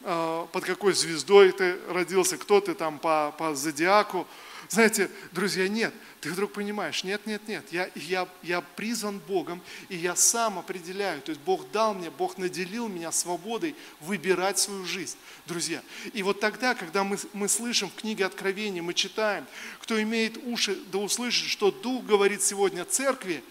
[0.00, 4.26] э, под какой звездой ты родился, кто ты там по, по зодиаку,
[4.68, 5.94] знаете, друзья, нет.
[6.20, 11.20] Ты вдруг понимаешь, нет, нет, нет, я, я, я призван Богом, и я сам определяю.
[11.20, 15.82] То есть Бог дал мне, Бог наделил меня свободой выбирать свою жизнь, друзья.
[16.12, 19.46] И вот тогда, когда мы, мы слышим в книге Откровения, мы читаем,
[19.80, 23.42] кто имеет уши, да услышит, что Дух говорит сегодня церкви,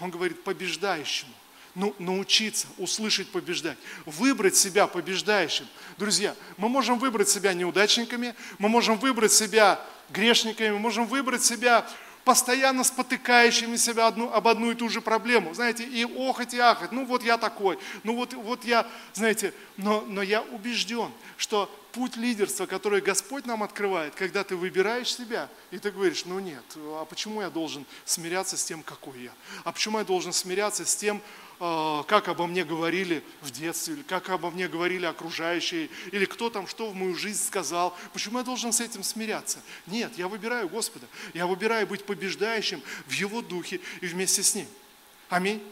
[0.00, 1.32] он говорит побеждающему
[1.76, 5.66] ну, научиться, услышать, побеждать, выбрать себя побеждающим.
[5.98, 9.78] Друзья, мы можем выбрать себя неудачниками, мы можем выбрать себя
[10.10, 11.86] грешниками, мы можем выбрать себя
[12.26, 15.54] постоянно спотыкающими себя одну, об одну и ту же проблему.
[15.54, 16.90] Знаете, и охоть, и ахать.
[16.90, 22.16] Ну вот я такой, ну вот, вот я, знаете, но, но я убежден, что путь
[22.16, 27.04] лидерства, который Господь нам открывает, когда ты выбираешь себя, и ты говоришь, ну нет, а
[27.04, 29.32] почему я должен смиряться с тем, какой я?
[29.62, 31.22] А почему я должен смиряться с тем,
[31.58, 36.66] как обо мне говорили в детстве, или как обо мне говорили окружающие, или кто там
[36.66, 37.96] что в мою жизнь сказал.
[38.12, 39.60] Почему я должен с этим смиряться?
[39.86, 41.06] Нет, я выбираю Господа.
[41.34, 44.66] Я выбираю быть побеждающим в Его духе и вместе с Ним.
[45.28, 45.62] Аминь.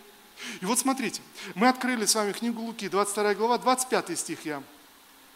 [0.61, 1.21] И вот смотрите,
[1.55, 4.63] мы открыли с вами книгу Луки, 22 глава, 25 стих я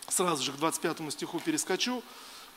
[0.08, 2.02] сразу же к 25 стиху перескочу.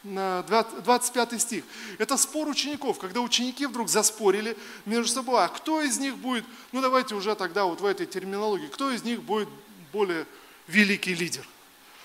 [0.04, 1.64] 25 стих.
[2.00, 6.82] Это спор учеников, когда ученики вдруг заспорили между собой, а кто из них будет, ну
[6.82, 9.50] давайте уже тогда вот в этой терминологии, кто из них будет
[9.92, 10.26] более
[10.68, 11.48] великий лидер?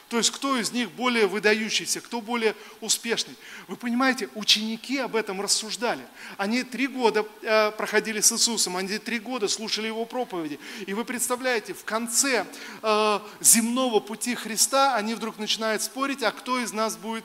[0.09, 3.35] То есть кто из них более выдающийся, кто более успешный.
[3.67, 6.07] Вы понимаете, ученики об этом рассуждали.
[6.37, 10.61] Они три года э, проходили с Иисусом, они три года слушали Его проповеди.
[10.87, 12.47] И вы представляете, в конце
[12.83, 17.25] э, земного пути Христа они вдруг начинают спорить, а кто из нас будет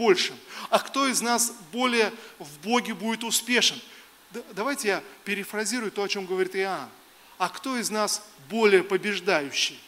[0.00, 0.36] большим,
[0.70, 3.78] а кто из нас более в Боге будет успешен.
[4.52, 6.88] Давайте я перефразирую то, о чем говорит Иоанн.
[7.36, 9.78] А кто из нас более побеждающий?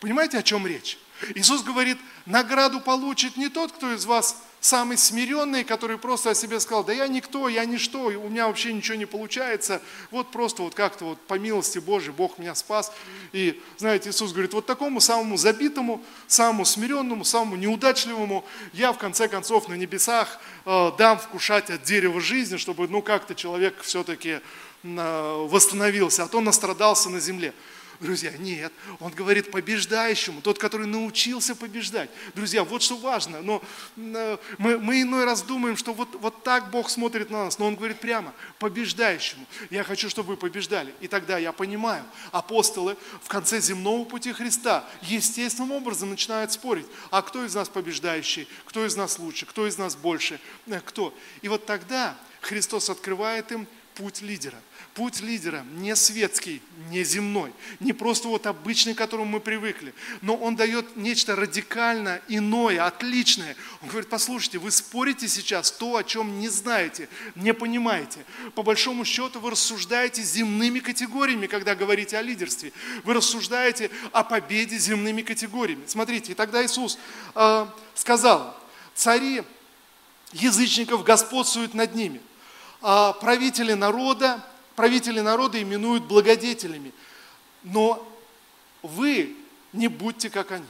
[0.00, 0.98] Понимаете, о чем речь?
[1.34, 6.60] Иисус говорит, награду получит не тот, кто из вас самый смиренный, который просто о себе
[6.60, 10.74] сказал, да я никто, я ничто, у меня вообще ничего не получается, вот просто вот
[10.74, 12.92] как-то вот по милости Божией Бог меня спас.
[13.32, 19.28] И знаете, Иисус говорит, вот такому самому забитому, самому смиренному, самому неудачливому я в конце
[19.28, 24.40] концов на небесах э, дам вкушать от дерева жизни, чтобы ну как-то человек все-таки
[24.82, 27.54] э, восстановился, а то настрадался на земле.
[28.00, 32.08] Друзья, нет, он говорит побеждающему, тот, который научился побеждать.
[32.36, 33.60] Друзья, вот что важно, но
[33.96, 34.38] мы,
[34.78, 37.98] мы иной раз думаем, что вот, вот так Бог смотрит на нас, но он говорит
[37.98, 39.44] прямо, побеждающему.
[39.70, 40.94] Я хочу, чтобы вы побеждали.
[41.00, 47.20] И тогда я понимаю, апостолы в конце земного пути Христа естественным образом начинают спорить, а
[47.22, 51.12] кто из нас побеждающий, кто из нас лучше, кто из нас больше, э, кто.
[51.42, 53.66] И вот тогда Христос открывает им
[53.98, 54.58] путь лидера.
[54.94, 60.34] Путь лидера не светский, не земной, не просто вот обычный, к которому мы привыкли, но
[60.34, 63.56] он дает нечто радикально иное, отличное.
[63.82, 68.24] Он говорит, послушайте, вы спорите сейчас то, о чем не знаете, не понимаете.
[68.54, 72.72] По большому счету вы рассуждаете земными категориями, когда говорите о лидерстве.
[73.04, 75.86] Вы рассуждаете о победе земными категориями.
[75.86, 76.98] Смотрите, и тогда Иисус
[77.34, 78.56] э, сказал,
[78.94, 79.42] цари
[80.32, 82.20] язычников господствуют над ними,
[82.80, 84.44] а правители народа
[84.78, 86.92] правители народа именуют благодетелями.
[87.64, 88.08] Но
[88.82, 89.36] вы
[89.72, 90.64] не будьте как они.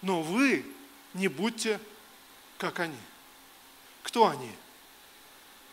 [0.00, 0.64] Но вы
[1.14, 1.80] не будьте
[2.56, 2.96] как они.
[4.04, 4.52] Кто они?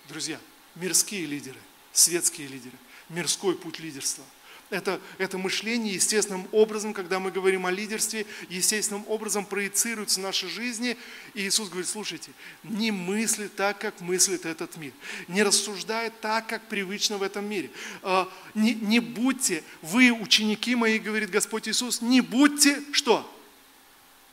[0.10, 0.40] Друзья,
[0.74, 1.60] мирские лидеры,
[1.94, 2.78] светские лидеры,
[3.10, 4.24] мирской путь лидерства–
[4.76, 10.50] это, это мышление естественным образом, когда мы говорим о лидерстве, естественным образом проецируется в нашей
[10.50, 10.98] жизни.
[11.34, 12.32] И Иисус говорит, слушайте,
[12.64, 14.92] не мысли так, как мыслит этот мир.
[15.30, 17.72] Не рассуждай так, как привычно в этом мире.
[18.04, 23.32] А, не, не будьте, вы, ученики мои, говорит Господь Иисус, не будьте что?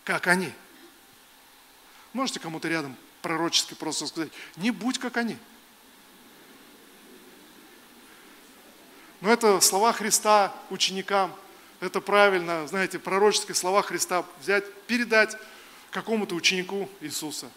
[0.05, 0.50] Как они.
[2.12, 5.37] Можете кому-то рядом пророчески просто сказать, не будь как они.
[9.22, 11.32] Но это слова Христа ученикам.
[11.80, 15.37] Это правильно, знаете, пророческие слова Христа взять, передать
[15.90, 17.48] какому-то ученику Иисуса.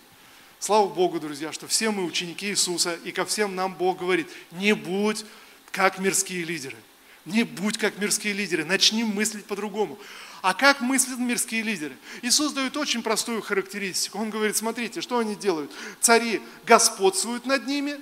[0.59, 4.73] Слава Богу, друзья, что все мы ученики Иисуса, и ко всем нам Бог говорит, не
[4.73, 5.25] будь
[5.71, 6.77] как мирские лидеры.
[7.25, 9.97] Не будь как мирские лидеры, начни мыслить по-другому.
[10.43, 11.97] А как мыслят мирские лидеры?
[12.21, 14.19] Иисус дает очень простую характеристику.
[14.19, 15.71] Он говорит, смотрите, что они делают?
[15.99, 17.99] Цари господствуют над ними.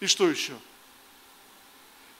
[0.00, 0.54] И что еще?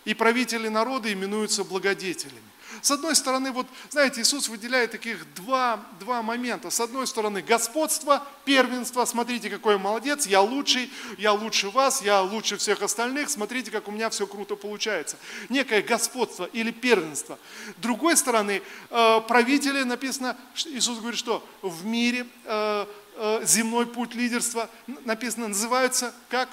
[0.05, 2.55] И правители народа именуются благодетелями.
[2.83, 6.71] С одной стороны, вот, знаете, Иисус выделяет таких два, два момента.
[6.71, 9.05] С одной стороны, господство, первенство.
[9.05, 13.31] Смотрите, какой я молодец, я лучший, я лучше вас, я лучше всех остальных.
[13.31, 15.17] Смотрите, как у меня все круто получается.
[15.49, 17.39] Некое господство или первенство.
[17.79, 20.37] С другой стороны, э, правители, написано,
[20.67, 22.87] Иисус говорит, что в мире э,
[23.17, 24.69] э, земной путь лидерства,
[25.05, 26.49] написано, называются как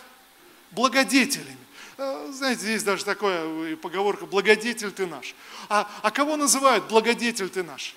[0.72, 1.58] благодетелями.
[1.97, 5.36] Э, знаете, здесь даже такая поговорка «благодетель ты наш».
[5.69, 7.95] А, а кого называют «благодетель ты наш»?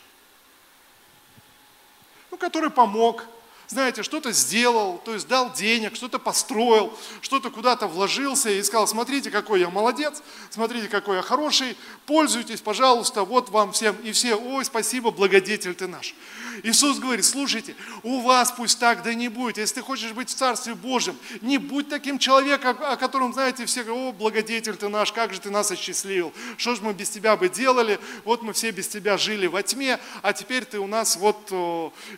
[2.31, 3.25] Ну, который помог,
[3.69, 9.31] знаете, что-то сделал, то есть дал денег, что-то построил, что-то куда-то вложился и сказал, смотрите,
[9.31, 11.77] какой я молодец, смотрите, какой я хороший,
[12.07, 13.97] пользуйтесь, пожалуйста, вот вам всем.
[14.03, 16.15] И все, ой, спасибо, благодетель ты наш.
[16.63, 19.59] Иисус говорит, слушайте, у вас пусть так да не будет.
[19.59, 23.83] Если ты хочешь быть в Царстве Божьем, не будь таким человеком, о котором, знаете, все
[23.83, 26.33] говорят, о, благодетель ты наш, как же ты нас осчастливил.
[26.57, 27.99] Что же мы без тебя бы делали?
[28.25, 31.47] Вот мы все без тебя жили во тьме, а теперь ты у нас вот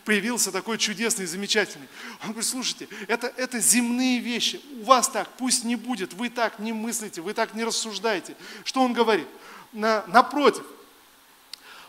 [0.04, 1.88] появился такой чудесный, замечательный.
[2.22, 4.60] Он говорит, слушайте, это, это земные вещи.
[4.80, 6.12] У вас так пусть не будет.
[6.14, 8.36] Вы так не мыслите, вы так не рассуждаете.
[8.64, 9.28] Что он говорит?
[9.72, 10.64] На, напротив,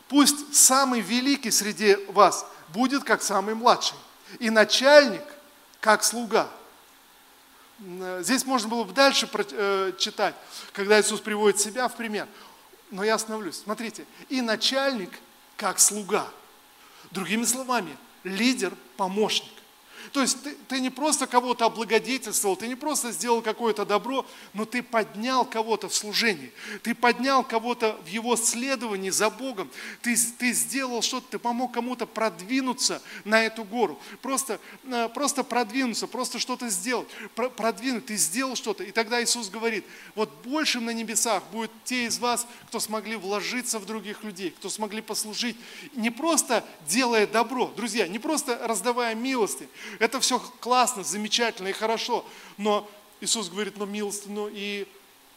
[0.09, 3.97] Пусть самый великий среди вас будет как самый младший,
[4.39, 5.23] и начальник
[5.79, 6.49] как слуга.
[8.19, 10.33] Здесь можно было бы дальше э, читать,
[10.73, 12.27] когда Иисус приводит себя в пример.
[12.89, 13.57] Но я остановлюсь.
[13.57, 15.11] Смотрите, и начальник
[15.57, 16.27] как слуга.
[17.11, 19.56] Другими словами, лидер, помощник.
[20.11, 24.65] То есть ты, ты не просто кого-то облагодетельствовал, ты не просто сделал какое-то добро, но
[24.65, 26.51] ты поднял кого-то в служении,
[26.83, 29.69] ты поднял кого-то в его следовании за Богом,
[30.01, 36.07] ты, ты сделал что-то, ты помог кому-то продвинуться на эту гору, просто, э, просто продвинуться,
[36.07, 37.07] просто что-то сделать,
[37.55, 38.83] продвинуть, ты сделал что-то.
[38.83, 43.79] И тогда Иисус говорит, вот большим на небесах будут те из вас, кто смогли вложиться
[43.79, 45.57] в других людей, кто смогли послужить,
[45.93, 49.67] не просто делая добро, друзья, не просто раздавая милости,
[49.99, 52.25] это все классно, замечательно и хорошо.
[52.57, 52.89] Но
[53.21, 54.87] Иисус говорит, но милость, ну и,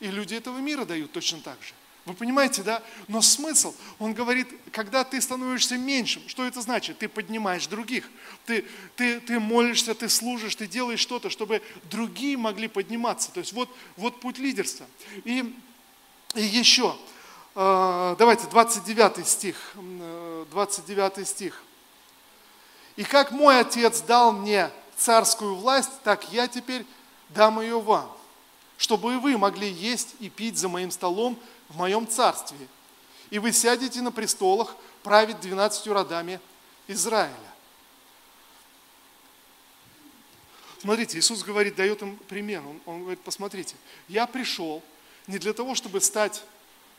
[0.00, 1.72] и люди этого мира дают точно так же.
[2.06, 2.82] Вы понимаете, да?
[3.08, 6.98] Но смысл, он говорит, когда ты становишься меньшим, что это значит?
[6.98, 8.08] Ты поднимаешь других,
[8.46, 8.64] ты,
[8.96, 13.30] ты, ты молишься, ты служишь, ты делаешь что-то, чтобы другие могли подниматься.
[13.30, 14.86] То есть вот, вот путь лидерства.
[15.24, 15.54] И,
[16.34, 16.96] и еще,
[17.54, 19.74] э, давайте, 29 стих,
[20.50, 21.62] 29 э, стих.
[23.00, 26.84] И как мой отец дал мне царскую власть, так я теперь
[27.30, 28.14] дам ее вам,
[28.76, 31.38] чтобы и вы могли есть и пить за моим столом
[31.70, 32.58] в моем царстве.
[33.30, 36.40] И вы сядете на престолах править двенадцатью родами
[36.88, 37.32] Израиля.
[40.82, 42.60] Смотрите, Иисус говорит, дает им пример.
[42.66, 43.76] Он, он говорит, посмотрите,
[44.08, 44.82] я пришел
[45.26, 46.42] не для того, чтобы стать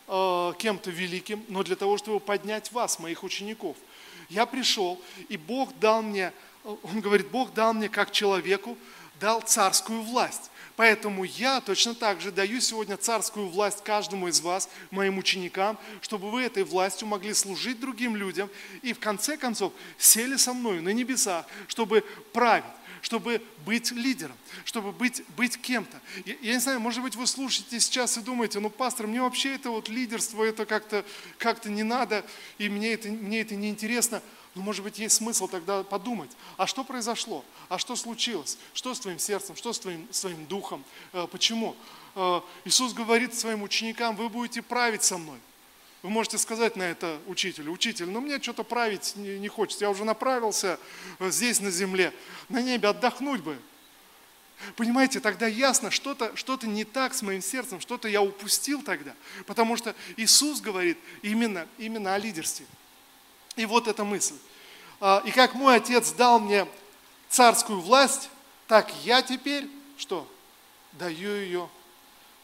[0.07, 3.77] э, кем-то великим, но для того, чтобы поднять вас, моих учеников–
[4.31, 6.31] я пришел, и Бог дал мне,
[6.63, 8.77] он говорит, Бог дал мне как человеку,
[9.19, 10.49] дал царскую власть.
[10.77, 16.31] Поэтому я точно так же даю сегодня царскую власть каждому из вас, моим ученикам, чтобы
[16.31, 18.49] вы этой властью могли служить другим людям
[18.81, 22.63] и в конце концов сели со мной на небесах, чтобы править
[23.01, 25.99] чтобы быть лидером, чтобы быть, быть кем-то.
[26.25, 29.55] Я, я не знаю, может быть, вы слушаете сейчас и думаете, ну, пастор, мне вообще
[29.55, 31.03] это вот лидерство, это как-то
[31.37, 32.25] как не надо,
[32.57, 34.21] и мне это, мне это не интересно.
[34.53, 38.99] Но, может быть, есть смысл тогда подумать, а что произошло, а что случилось, что с
[38.99, 40.83] твоим сердцем, что с твоим, своим духом,
[41.13, 41.75] э, почему?
[42.15, 45.39] Э, Иисус говорит своим ученикам, вы будете править со мной.
[46.01, 50.03] Вы можете сказать на это учителю, учитель, ну мне что-то править не, хочется, я уже
[50.03, 50.79] направился
[51.19, 52.11] э, здесь на земле,
[52.49, 53.59] на небе отдохнуть бы.
[54.75, 59.13] Понимаете, тогда ясно, что-то что не так с моим сердцем, что-то я упустил тогда.
[59.45, 62.65] Потому что Иисус говорит именно, именно о лидерстве.
[63.55, 64.35] И вот эта мысль.
[64.99, 66.67] А, и как мой отец дал мне
[67.29, 68.29] царскую власть,
[68.67, 70.31] так я теперь, что?
[70.93, 71.69] Даю ее,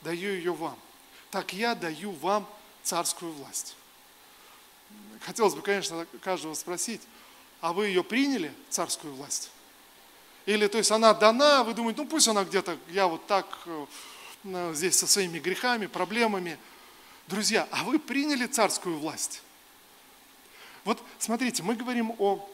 [0.02, 0.78] даю ее вам.
[1.30, 2.48] Так я даю вам
[2.88, 3.76] царскую власть.
[5.21, 7.02] Хотелось бы, конечно, каждого спросить,
[7.60, 9.52] а вы ее приняли, царскую власть?
[10.45, 14.73] Или, то есть, она дана, вы думаете, ну пусть она где-то, я вот так э,
[14.73, 16.58] здесь со своими грехами, проблемами.
[17.28, 19.41] Друзья, а вы приняли царскую власть?
[20.86, 22.50] Вот смотрите, мы говорим о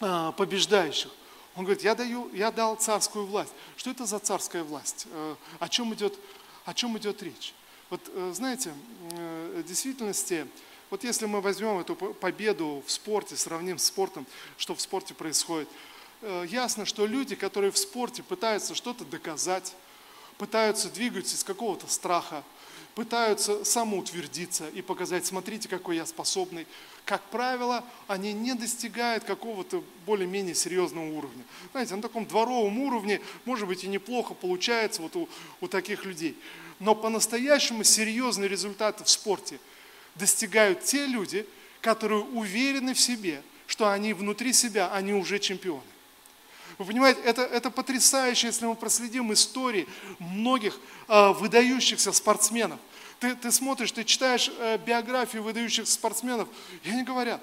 [0.00, 1.12] э, побеждающих.
[1.54, 3.52] Он говорит, я, даю, я дал царскую власть.
[3.76, 5.06] Что это за царская власть?
[5.10, 6.18] Э, о чем идет,
[6.64, 7.54] о чем идет речь?
[7.92, 8.72] Вот э, знаете,
[9.10, 10.46] э, в действительности,
[10.88, 14.26] вот если мы возьмем эту победу в спорте, сравним с спортом,
[14.56, 15.68] что в спорте происходит,
[16.22, 19.74] э, ясно, что люди, которые в спорте пытаются что-то доказать,
[20.38, 22.44] пытаются двигаться из какого-то страха,
[22.94, 26.66] пытаются самоутвердиться и показать, смотрите, какой я способный.
[27.04, 31.42] Как правило, они не достигают какого-то более-менее серьезного уровня.
[31.72, 35.28] Знаете, на таком дворовом уровне, может быть, и неплохо получается вот у,
[35.60, 36.36] у таких людей.
[36.78, 39.58] Но по-настоящему серьезные результаты в спорте
[40.14, 41.46] достигают те люди,
[41.80, 45.82] которые уверены в себе, что они внутри себя, они уже чемпионы.
[46.82, 49.86] Вы понимаете, это, это потрясающе, если мы проследим истории
[50.18, 52.80] многих э, выдающихся спортсменов.
[53.20, 56.48] Ты, ты смотришь, ты читаешь э, биографии выдающихся спортсменов,
[56.82, 57.40] и они говорят,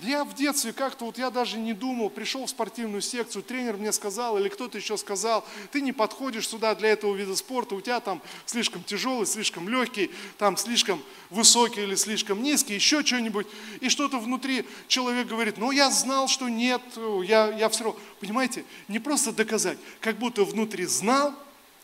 [0.00, 3.92] Я в детстве как-то, вот я даже не думал, пришел в спортивную секцию, тренер мне
[3.92, 8.00] сказал, или кто-то еще сказал, ты не подходишь сюда для этого вида спорта, у тебя
[8.00, 13.46] там слишком тяжелый, слишком легкий, там слишком высокий или слишком низкий, еще что-нибудь.
[13.80, 16.82] И что-то внутри человек говорит, ну я знал, что нет,
[17.24, 17.98] я, я все равно.
[18.20, 21.32] Понимаете, не просто доказать, как будто внутри знал,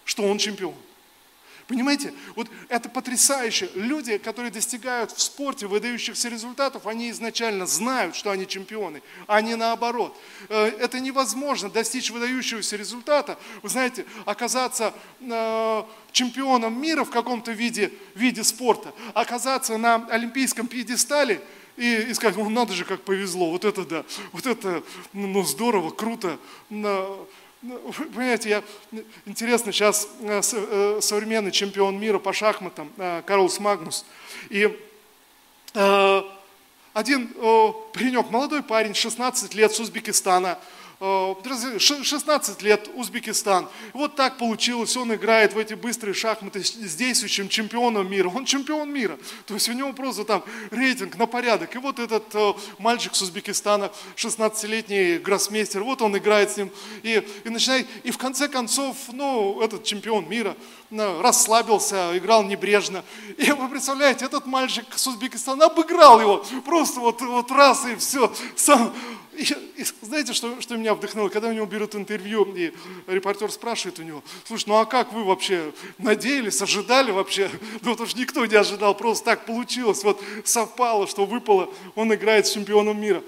[0.05, 0.75] что он чемпион.
[1.69, 3.71] Понимаете, вот это потрясающе.
[3.75, 9.55] Люди, которые достигают в спорте выдающихся результатов, они изначально знают, что они чемпионы, а не
[9.55, 10.17] наоборот.
[10.49, 13.39] Э, это невозможно достичь выдающегося результата.
[13.63, 15.83] Вы знаете, оказаться э,
[16.13, 21.41] чемпионом мира в каком-то виде, виде спорта, оказаться на олимпийском пьедестале
[21.77, 24.83] и, и сказать, ну надо же, как повезло, вот это да, вот это
[25.13, 26.39] ну, здорово, круто.
[27.63, 27.79] Ну,
[28.13, 28.63] понимаете, я,
[29.25, 34.05] интересно, сейчас э, э, современный чемпион мира по шахматам э, Карлос Магнус.
[34.51, 34.69] И
[36.93, 37.29] один
[37.95, 40.59] паренек, молодой парень, 16 лет с Узбекистана,
[41.03, 43.69] 16 лет Узбекистан.
[43.93, 48.29] Вот так получилось, он играет в эти быстрые шахматы с действующим чемпионом мира.
[48.29, 49.19] Он чемпион мира.
[49.47, 51.75] То есть у него просто там рейтинг на порядок.
[51.75, 56.71] И вот этот э, мальчик с Узбекистана, 16-летний гроссмейстер, вот он играет с ним.
[57.03, 60.57] И, и начинает, и в конце концов, ну, этот чемпион мира
[60.91, 63.03] ну, расслабился, играл небрежно.
[63.39, 66.45] И вы представляете, этот мальчик с Узбекистана обыграл его.
[66.65, 68.33] Просто вот, вот раз и все.
[68.55, 68.95] Сам,
[69.35, 69.43] и,
[69.77, 71.29] и знаете, что, что меня вдохновило?
[71.31, 72.73] Когда у него берут интервью, и
[73.07, 77.51] репортер спрашивает у него, слушай, ну а как вы вообще надеялись, ожидали вообще?
[77.81, 82.47] Ну потому что никто не ожидал, просто так получилось, вот совпало, что выпало, он играет
[82.47, 83.23] с чемпионом мира.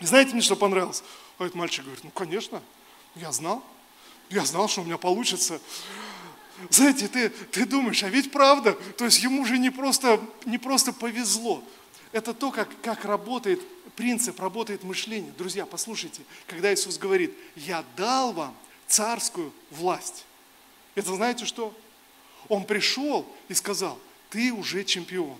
[0.00, 1.02] Знаете, мне что понравилось?
[1.38, 2.62] А этот мальчик говорит, ну конечно,
[3.16, 3.62] я знал,
[4.30, 5.60] я знал, что у меня получится.
[6.68, 10.92] Знаете, ты, ты думаешь, а ведь правда, то есть ему же не просто, не просто
[10.92, 11.62] повезло,
[12.12, 13.60] это то, как, как работает
[13.94, 15.32] принцип, работает мышление.
[15.36, 18.56] Друзья, послушайте, когда Иисус говорит, я дал вам
[18.86, 20.24] царскую власть.
[20.94, 21.76] Это знаете что?
[22.48, 23.98] Он пришел и сказал,
[24.30, 25.36] ты уже чемпион,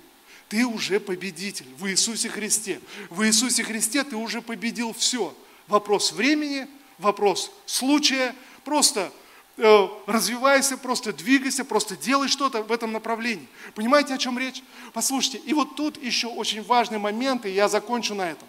[0.48, 2.80] ты уже победитель в Иисусе Христе.
[3.08, 5.34] В Иисусе Христе ты уже победил все.
[5.66, 6.66] Вопрос времени,
[6.98, 9.12] вопрос случая, просто
[10.06, 13.48] развивайся, просто двигайся, просто делай что-то в этом направлении.
[13.74, 14.62] Понимаете, о чем речь?
[14.92, 18.48] Послушайте, и вот тут еще очень важный момент, и я закончу на этом.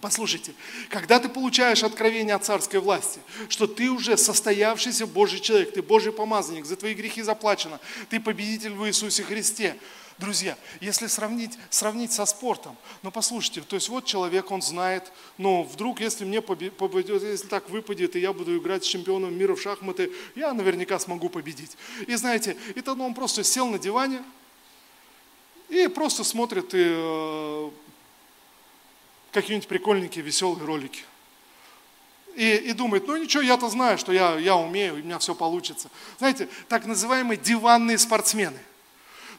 [0.00, 0.54] Послушайте,
[0.88, 3.20] когда ты получаешь откровение от царской власти,
[3.50, 7.78] что ты уже состоявшийся Божий человек, ты Божий помазанник, за твои грехи заплачено,
[8.08, 9.76] ты победитель в Иисусе Христе,
[10.18, 15.62] Друзья, если сравнить, сравнить со спортом, ну послушайте, то есть вот человек, он знает, но
[15.62, 19.60] вдруг, если мне победит, если так выпадет, и я буду играть с чемпионом мира в
[19.60, 21.76] шахматы, я наверняка смогу победить.
[22.06, 24.22] И знаете, и тогда он просто сел на диване
[25.68, 27.70] и просто смотрит и, э,
[29.32, 31.04] какие-нибудь прикольненькие, веселые ролики.
[32.36, 35.90] И, и думает, ну ничего, я-то знаю, что я, я умею, у меня все получится.
[36.18, 38.58] Знаете, так называемые диванные спортсмены–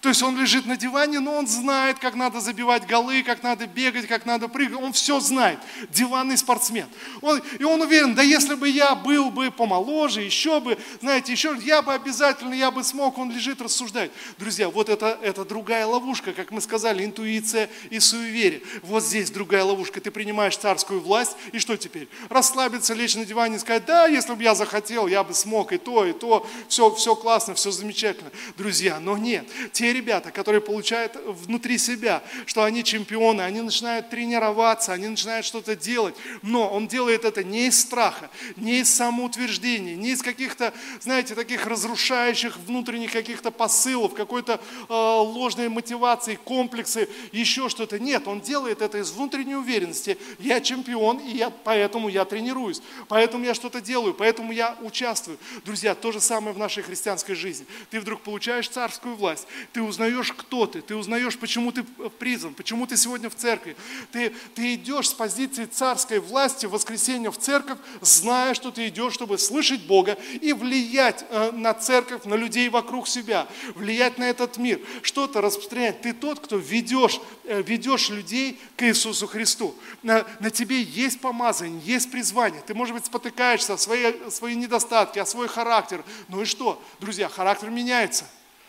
[0.03, 3.67] то есть он лежит на диване, но он знает, как надо забивать голы, как надо
[3.67, 4.77] бегать, как надо прыгать.
[4.77, 5.59] Он все знает.
[5.91, 6.87] Диванный спортсмен.
[7.21, 11.55] Он, и он уверен, да если бы я был бы помоложе, еще бы, знаете, еще,
[11.63, 13.17] я бы обязательно, я бы смог.
[13.17, 14.11] Он лежит, рассуждает.
[14.37, 18.61] Друзья, вот это, это другая ловушка, как мы сказали, интуиция и суеверие.
[18.81, 20.01] Вот здесь другая ловушка.
[20.01, 22.09] Ты принимаешь царскую власть, и что теперь?
[22.27, 25.77] Расслабиться, лечь на диване и сказать, да, если бы я захотел, я бы смог и
[25.77, 26.45] то, и то.
[26.67, 28.31] Все, все классно, все замечательно.
[28.57, 29.47] Друзья, но нет.
[29.71, 35.75] Те ребята, которые получают внутри себя, что они чемпионы, они начинают тренироваться, они начинают что-то
[35.75, 41.35] делать, но он делает это не из страха, не из самоутверждения, не из каких-то, знаете,
[41.35, 47.99] таких разрушающих внутренних каких-то посылов, какой-то э, ложной мотивации, комплексы, еще что-то.
[47.99, 50.17] Нет, он делает это из внутренней уверенности.
[50.39, 55.37] Я чемпион, и я, поэтому я тренируюсь, поэтому я что-то делаю, поэтому я участвую.
[55.65, 57.65] Друзья, то же самое в нашей христианской жизни.
[57.91, 61.83] Ты вдруг получаешь царскую власть, ты узнаешь, кто ты, ты узнаешь, почему ты
[62.19, 63.75] призван, почему ты сегодня в церкви.
[64.11, 69.13] Ты, ты идешь с позиции царской власти в воскресенье в церковь, зная, что ты идешь,
[69.13, 74.57] чтобы слышать Бога и влиять э, на церковь, на людей вокруг себя, влиять на этот
[74.57, 76.01] мир, что-то распространять.
[76.01, 79.75] Ты тот, кто ведешь, э, ведешь людей к Иисусу Христу.
[80.01, 82.61] На, на тебе есть помазание, есть призвание.
[82.65, 86.03] Ты, может быть, спотыкаешься о свои, свои недостатки, о свой характер.
[86.27, 86.81] Ну и что?
[86.99, 88.25] Друзья, характер меняется.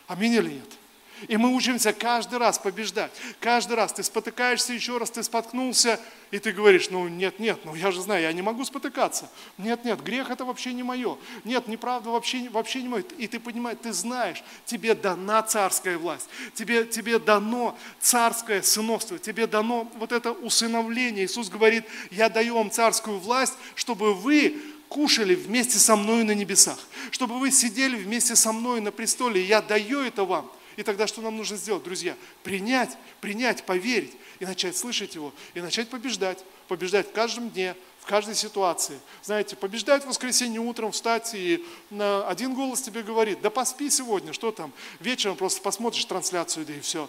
[0.07, 0.84] Аминь или нет?
[1.29, 3.11] И мы учимся каждый раз побеждать.
[3.41, 6.01] Каждый раз ты спотыкаешься еще раз, ты споткнулся,
[6.31, 9.31] и ты говоришь, ну нет, нет, ну я же знаю, я не могу спотыкаться.
[9.59, 11.16] Нет, нет, грех это вообще не мое.
[11.45, 13.05] Нет, неправда вообще, вообще не мое.
[13.18, 16.29] И ты понимаешь, ты знаешь, тебе дана царская власть.
[16.55, 19.18] Тебе, тебе дано царское сыновство.
[19.18, 21.27] Тебе дано вот это усыновление.
[21.27, 26.79] Иисус говорит, я даю вам царскую власть, чтобы вы кушали вместе со мной на небесах,
[27.11, 29.45] чтобы вы сидели вместе со мной на престоле.
[29.45, 30.51] Я даю это вам.
[30.77, 32.16] И тогда что нам нужно сделать, друзья?
[32.43, 36.45] Принять, принять, поверить и начать слышать Его, и начать побеждать.
[36.68, 38.99] Побеждать в каждом дне, в каждой ситуации.
[39.22, 44.33] Знаете, побеждать в воскресенье утром, встать, и на один голос тебе говорит, да поспи сегодня,
[44.33, 47.09] что там, вечером просто посмотришь трансляцию, да и все.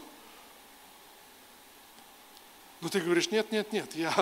[2.82, 4.13] Но ты говоришь, нет, нет, нет, я,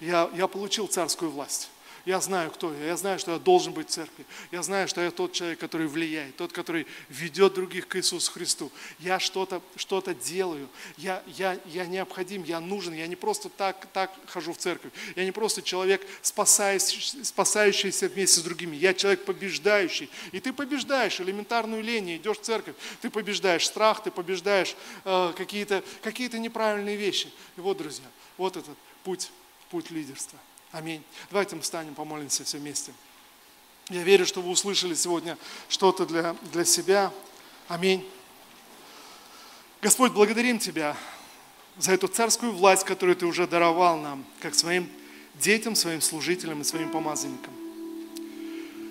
[0.00, 1.70] я, я получил царскую власть.
[2.06, 2.86] Я знаю, кто я.
[2.86, 4.24] Я знаю, что я должен быть в церкви.
[4.50, 8.72] Я знаю, что я тот человек, который влияет, тот, который ведет других к Иисусу Христу.
[8.98, 10.68] Я что-то что делаю.
[10.96, 12.94] Я, я, я необходим, я нужен.
[12.94, 14.92] Я не просто так, так хожу в церковь.
[15.14, 18.76] Я не просто человек, спасающийся, вместе с другими.
[18.76, 20.10] Я человек побеждающий.
[20.32, 22.74] И ты побеждаешь элементарную лень, идешь в церковь.
[23.02, 24.74] Ты побеждаешь страх, ты побеждаешь
[25.04, 27.28] э, какие-то какие неправильные вещи.
[27.56, 29.30] И вот, друзья, вот этот путь,
[29.70, 30.38] путь лидерства.
[30.72, 31.02] Аминь.
[31.30, 32.92] Давайте мы встанем, помолимся все вместе.
[33.88, 35.36] Я верю, что вы услышали сегодня
[35.68, 37.12] что-то для, для себя.
[37.66, 38.08] Аминь.
[39.82, 40.96] Господь, благодарим Тебя
[41.76, 44.88] за эту царскую власть, которую Ты уже даровал нам, как своим
[45.34, 47.52] детям, своим служителям и своим помазанникам.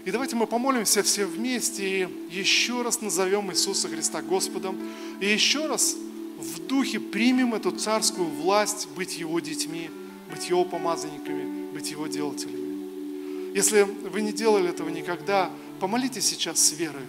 [0.06, 4.78] И давайте мы помолимся все вместе и еще раз назовем Иисуса Христа Господом.
[5.20, 5.96] И еще раз
[6.38, 9.90] в духе примем эту царскую власть быть Его детьми,
[10.32, 13.56] быть Его помазанниками, быть Его делателями.
[13.56, 15.50] Если вы не делали этого никогда,
[15.80, 17.08] помолитесь сейчас с верою.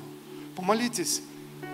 [0.55, 1.23] Помолитесь,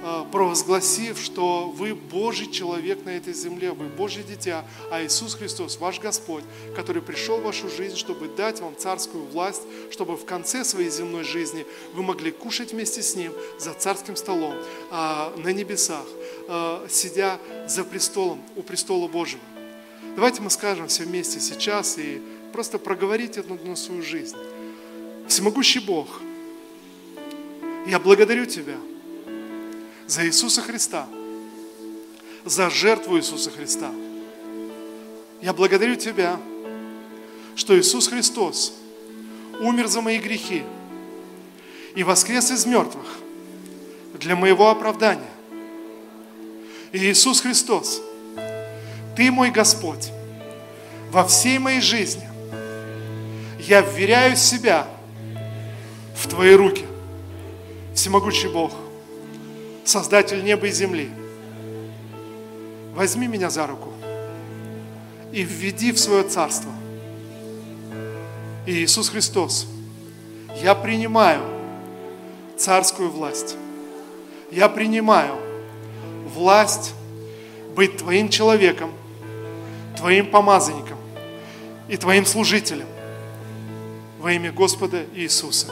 [0.03, 5.77] э, провозгласив, что вы Божий человек на этой земле, вы Божье дитя, а Иисус Христос,
[5.79, 6.45] ваш Господь,
[6.75, 11.25] который пришел в вашу жизнь, чтобы дать вам царскую власть, чтобы в конце своей земной
[11.25, 14.55] жизни вы могли кушать вместе с Ним за царским столом
[14.91, 16.07] а, на небесах,
[16.49, 17.39] а, сидя
[17.69, 19.43] за престолом, у престола Божьего.
[20.17, 22.23] Давайте мы скажем все вместе сейчас и
[22.53, 24.37] просто проговорить это на свою жизнь.
[25.29, 26.21] Всемогущий Бог,
[27.87, 28.77] я благодарю Тебя
[30.07, 31.07] за Иисуса Христа,
[32.45, 33.91] за жертву Иисуса Христа.
[35.43, 36.39] Я благодарю Тебя,
[37.57, 38.75] что Иисус Христос
[39.61, 40.63] умер за мои грехи
[41.95, 43.07] и воскрес из мертвых
[44.15, 45.31] для моего оправдания.
[46.93, 48.01] И Иисус Христос,
[49.17, 50.11] Ты мой Господь
[51.11, 52.26] во всей моей жизни
[53.67, 54.87] я вверяю себя
[56.14, 56.85] в Твои руки.
[57.95, 58.73] Всемогущий Бог,
[59.85, 61.11] Создатель неба и земли,
[62.95, 63.93] возьми меня за руку
[65.33, 66.71] и введи в свое царство.
[68.67, 69.67] И Иисус Христос,
[70.61, 71.43] я принимаю
[72.57, 73.57] царскую власть.
[74.51, 75.37] Я принимаю
[76.35, 76.95] власть
[77.75, 78.91] быть Твоим человеком,
[79.97, 80.99] Твоим помазанником
[81.89, 82.87] и Твоим служителем
[84.19, 85.69] во имя Господа Иисуса.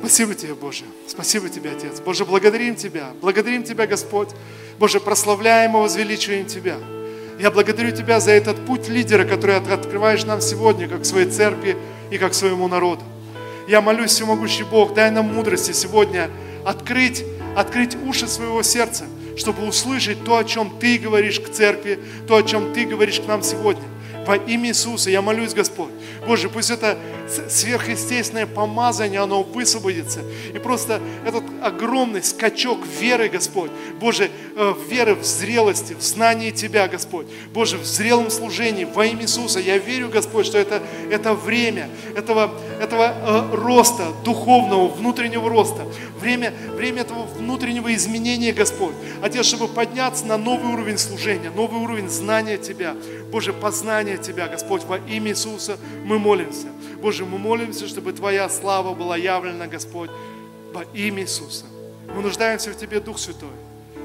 [0.00, 0.84] Спасибо Тебе, Боже.
[1.06, 2.00] Спасибо Тебе, Отец.
[2.00, 3.08] Боже, благодарим Тебя.
[3.20, 4.28] Благодарим Тебя, Господь.
[4.78, 6.76] Боже, прославляем и возвеличиваем Тебя.
[7.40, 11.76] Я благодарю Тебя за этот путь лидера, который открываешь нам сегодня, как своей церкви
[12.10, 13.02] и как своему народу.
[13.66, 16.30] Я молюсь, всемогущий Бог, дай нам мудрости сегодня
[16.64, 17.24] открыть,
[17.56, 19.06] открыть уши своего сердца,
[19.36, 21.98] чтобы услышать то, о чем Ты говоришь к церкви,
[22.28, 23.82] то, о чем Ты говоришь к нам сегодня.
[24.26, 25.92] Во имя Иисуса я молюсь, Господь.
[26.26, 26.98] Боже, пусть это
[27.48, 30.20] сверхъестественное помазание, оно высвободится.
[30.52, 33.70] И просто этот огромный скачок веры, Господь.
[34.00, 37.26] Боже, э, веры в зрелости, в знании Тебя, Господь.
[37.52, 39.60] Боже, в зрелом служении во имя Иисуса.
[39.60, 42.50] Я верю, Господь, что это, это время этого,
[42.80, 45.86] этого э, роста, духовного, внутреннего роста.
[46.18, 48.94] Время, время этого внутреннего изменения, Господь.
[49.22, 52.96] Отец, чтобы подняться на новый уровень служения, новый уровень знания Тебя.
[53.30, 56.68] Боже, познания Тебя, Господь, во имя Иисуса мы молимся.
[57.00, 60.10] Боже, мы молимся, чтобы Твоя слава была явлена, Господь,
[60.72, 61.66] во имя Иисуса.
[62.14, 63.50] Мы нуждаемся в Тебе, Дух Святой.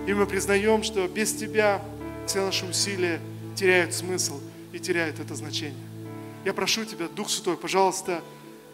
[0.08, 1.82] И мы признаем, что без Тебя
[2.26, 3.20] все наши усилия
[3.56, 4.40] теряют смысл
[4.72, 5.76] и теряют это значение.
[6.46, 8.22] Я прошу Тебя, Дух Святой, пожалуйста,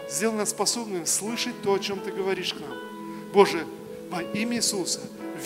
[0.10, 2.78] сделай нас способными слышать то, о чем Ты говоришь к нам.
[3.34, 3.66] Боже,
[4.10, 5.02] во имя Иисуса,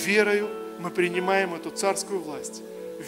[0.06, 2.62] верою мы принимаем эту царскую власть.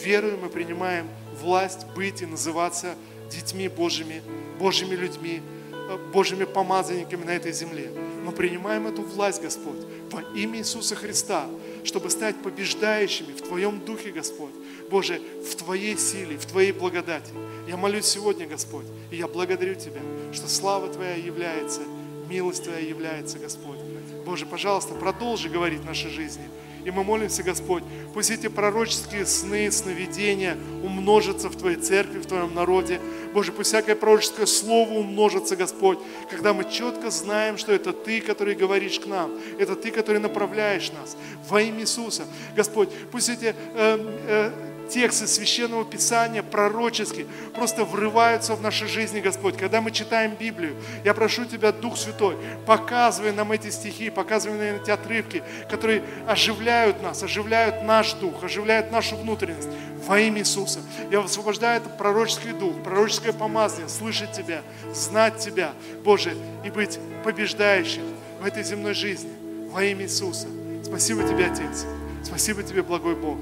[0.03, 1.07] Верою мы принимаем
[1.41, 2.95] власть быть и называться
[3.31, 4.21] детьми Божьими,
[4.59, 7.91] Божьими людьми, э, Божьими помазанниками на этой земле.
[8.23, 9.79] Мы принимаем эту власть, Господь,
[10.11, 11.45] во имя Иисуса Христа,
[11.83, 14.53] чтобы стать побеждающими в Твоем Духе, Господь.
[14.89, 17.31] Боже, в Твоей силе, в Твоей благодати.
[17.67, 21.81] Я молюсь сегодня, Господь, и я благодарю Тебя, что слава Твоя является,
[22.29, 23.79] милость Твоя является, Господь.
[24.25, 26.47] Боже, пожалуйста, продолжи говорить нашей жизни.
[26.85, 32.53] И мы молимся, Господь, пусть эти пророческие сны, сновидения умножатся в Твоей церкви, в Твоем
[32.53, 32.99] народе.
[33.33, 38.55] Боже, пусть всякое пророческое слово умножится, Господь, когда мы четко знаем, что это Ты, который
[38.55, 41.15] говоришь к нам, это Ты, который направляешь нас
[41.49, 42.23] во имя Иисуса.
[42.55, 44.51] Господь, пусть эти э, э,
[44.89, 47.25] тексты Священного Писания пророческие
[47.55, 49.57] просто врываются в наши жизни, Господь.
[49.57, 54.81] Когда мы читаем Библию, я прошу Тебя, Дух Святой, показывай нам эти стихи, показывай нам
[54.81, 59.69] эти отрывки, которые оживляют нас, оживляют наш дух, оживляют нашу внутренность
[60.07, 60.79] во имя Иисуса.
[61.11, 64.61] Я высвобождаю этот пророческий дух, пророческое помазание, слышать Тебя,
[64.93, 65.73] знать Тебя,
[66.03, 68.03] Боже, и быть побеждающим
[68.41, 69.31] в этой земной жизни
[69.71, 70.47] во имя Иисуса.
[70.83, 71.85] Спасибо Тебе, Отец.
[72.23, 73.37] Спасибо Тебе, благой Бог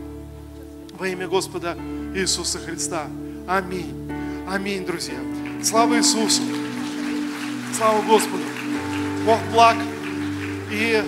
[1.02, 1.76] во имя Господа
[2.14, 3.08] Иисуса Христа.
[3.48, 3.92] Аминь.
[4.48, 5.18] Аминь, друзья.
[5.64, 6.44] Слава Иисусу.
[7.76, 8.44] Слава Господу.
[9.26, 9.78] Бог благ.
[10.70, 11.04] И,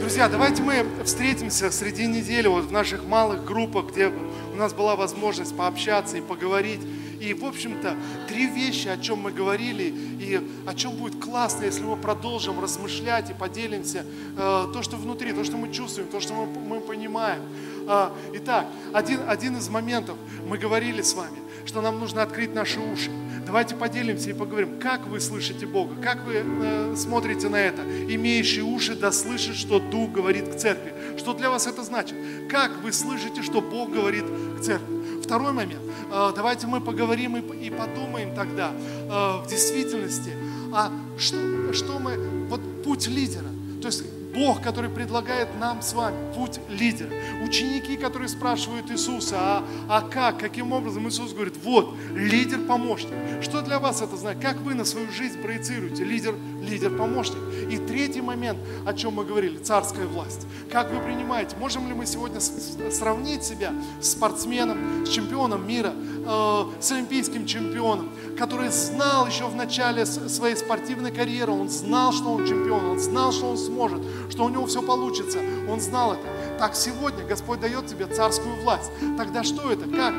[0.00, 4.08] друзья, давайте мы встретимся среди недели вот в наших малых группах, где
[4.52, 6.80] у нас была возможность пообщаться и поговорить.
[7.22, 7.96] И, в общем-то,
[8.26, 13.30] три вещи, о чем мы говорили, и о чем будет классно, если мы продолжим размышлять
[13.30, 14.04] и поделимся
[14.36, 17.42] э, то, что внутри, то, что мы чувствуем, то, что мы, мы понимаем.
[17.86, 20.16] А, итак, один, один из моментов,
[20.48, 23.12] мы говорили с вами, что нам нужно открыть наши уши.
[23.46, 27.82] Давайте поделимся и поговорим, как вы слышите Бога, как вы э, смотрите на это.
[27.82, 30.92] Имеющие уши да слышит, что Дух говорит к церкви.
[31.16, 32.16] Что для вас это значит?
[32.50, 34.24] Как вы слышите, что Бог говорит
[34.58, 34.91] к церкви?
[35.32, 35.80] Второй момент.
[36.10, 39.08] Э, давайте мы поговорим и, подумаем тогда э,
[39.42, 40.30] в действительности,
[40.74, 42.18] а что, что мы,
[42.48, 43.48] вот путь лидера.
[43.80, 44.04] То есть
[44.34, 47.10] Бог, который предлагает нам с вами путь лидера.
[47.42, 53.42] Ученики, которые спрашивают Иисуса, а, а как, каким образом Иисус говорит, вот, лидер-помощник.
[53.42, 54.42] Что для вас это значит?
[54.42, 56.04] Как вы на свою жизнь проецируете?
[56.04, 57.40] Лидер, лидер-помощник.
[57.70, 60.46] И третий момент, о чем мы говорили, царская власть.
[60.70, 61.56] Как вы принимаете?
[61.56, 68.10] Можем ли мы сегодня сравнить себя с спортсменом, с чемпионом мира, э, с олимпийским чемпионом,
[68.38, 73.32] который знал еще в начале своей спортивной карьеры, он знал, что он чемпион, он знал,
[73.32, 75.38] что он сможет, что у него все получится.
[75.68, 76.58] Он знал это.
[76.58, 78.90] Так сегодня Господь дает тебе царскую власть.
[79.16, 79.88] Тогда что это?
[79.88, 80.14] Как?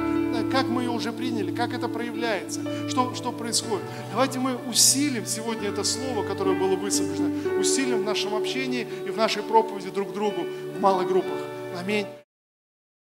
[0.52, 1.54] Как мы ее уже приняли?
[1.54, 2.62] Как это проявляется?
[2.90, 3.86] Что, что происходит?
[4.12, 9.18] Давайте мы усилим сегодня это слово, которое было высвобождено, усилим в нашем общении и в
[9.18, 10.42] нашей проповеди друг другу
[10.76, 11.40] в малых группах.
[11.80, 12.06] Аминь.